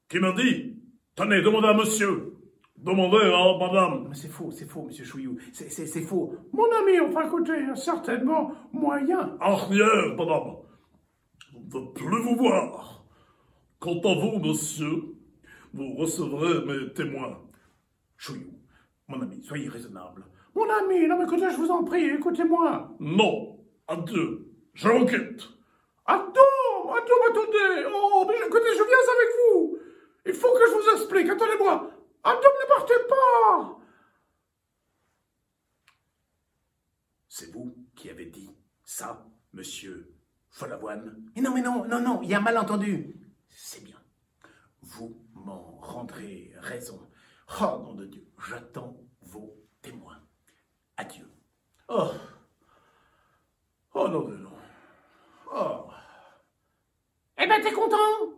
[0.08, 0.75] Qui m'a dit?
[1.16, 2.34] Tenez, demandez à monsieur.
[2.76, 4.06] Demandez à madame.
[4.10, 5.38] Mais c'est faux, c'est faux, Monsieur Chouillou.
[5.50, 6.34] C'est, c'est, c'est faux.
[6.52, 9.34] Mon ami, enfin, écoutez, certainement moyen.
[9.40, 10.56] Arrière, madame.
[11.50, 13.02] Je ne veux plus vous voir.
[13.80, 15.04] Quant à vous, monsieur,
[15.72, 17.40] vous recevrez mes témoins.
[18.18, 18.52] Chouillou,
[19.08, 20.22] mon ami, soyez raisonnable.
[20.54, 22.94] Mon ami, non, mais écoutez, je vous en prie, écoutez-moi.
[23.00, 24.48] Non, adieu.
[24.74, 25.48] Je quitte.
[26.04, 27.86] Attends, attends, attendez.
[27.90, 29.78] Oh, mais écoutez, je viens avec vous.
[30.26, 31.28] Il faut que je vous explique.
[31.28, 31.90] Attendez-moi.
[32.24, 33.78] Attends, ne partez pas.
[37.28, 38.50] C'est vous qui avez dit
[38.82, 40.14] ça, Monsieur
[40.50, 41.22] Follavoine?
[41.34, 43.14] Mais non, mais non, non, non, il y a un malentendu.
[43.48, 44.00] C'est bien.
[44.80, 47.00] Vous m'en rendrez raison.
[47.60, 50.20] Oh, nom de Dieu, j'attends vos témoins.
[50.96, 51.30] Adieu.
[51.88, 52.10] Oh.
[53.94, 54.58] Oh non, non, non.
[55.52, 55.90] Oh,
[57.38, 58.35] Eh ben, t'es content?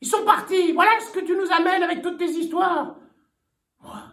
[0.00, 0.72] Ils sont partis.
[0.72, 2.96] Voilà ce que tu nous amènes avec toutes tes histoires.
[3.80, 4.12] moi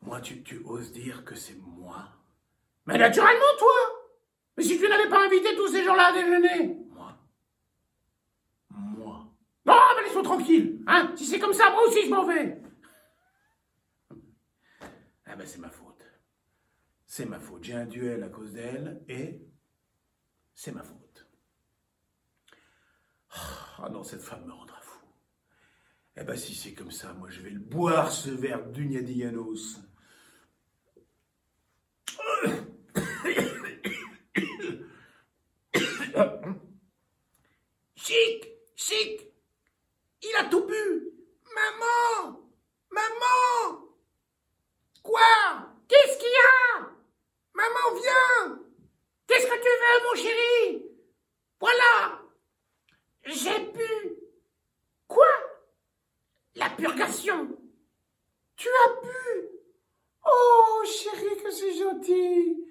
[0.00, 2.08] Moi, tu, tu oses dire que c'est moi
[2.86, 3.74] Mais naturellement, toi.
[4.56, 6.78] Mais si tu n'avais pas invité tous ces gens-là à déjeuner.
[6.90, 7.18] Moi
[8.70, 9.26] Moi
[9.66, 10.82] Non, mais laisse-moi tranquille.
[10.86, 12.62] Hein si c'est comme ça, moi aussi, je m'en vais.
[15.26, 16.04] Ah ben c'est ma faute.
[17.04, 17.64] C'est ma faute.
[17.64, 19.40] J'ai un duel à cause d'elle et
[20.54, 21.05] c'est ma faute.
[23.78, 25.04] Ah non, cette femme me rendra fou.
[26.16, 29.80] Eh ben si c'est comme ça, moi je vais le boire ce verre d'Ugnadianos.
[37.96, 39.20] Chic, chic,
[40.22, 41.12] il a tout bu.
[41.54, 42.40] Maman,
[42.90, 43.84] maman.
[45.02, 45.20] Quoi?
[45.88, 46.88] Qu'est-ce qu'il y a?
[47.54, 48.58] Maman, viens
[49.26, 50.84] Qu'est-ce que tu veux, mon chéri?
[51.60, 52.25] Voilà
[53.26, 54.16] J'ai bu.
[55.08, 55.26] Quoi?
[56.54, 57.48] La purgation.
[58.54, 59.48] Tu as bu.
[60.24, 62.64] Oh, chéri, que c'est gentil.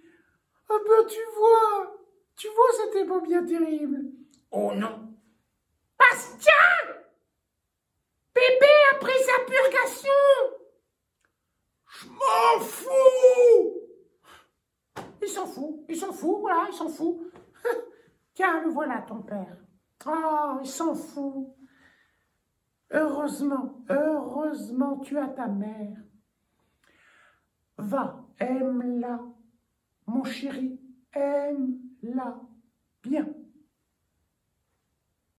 [0.70, 1.98] Ah ben, tu vois.
[2.38, 4.06] Tu vois, c'était pas bien terrible.
[4.52, 5.14] Oh non.
[6.00, 6.54] Bastien
[8.34, 10.10] Bébé a pris sa purgation.
[11.88, 13.82] Je m'en fous.
[15.22, 17.20] Il s'en fout, il s'en fout, voilà, il s'en fout.
[18.34, 19.58] Tiens, le voilà, ton père.
[20.06, 21.56] Oh, il s'en fout.
[22.92, 25.98] Heureusement, heureusement, tu as ta mère.
[27.78, 29.20] Va, aime-la.
[30.08, 30.80] Mon chéri,
[31.14, 32.42] aime-la.
[33.04, 33.28] Bien.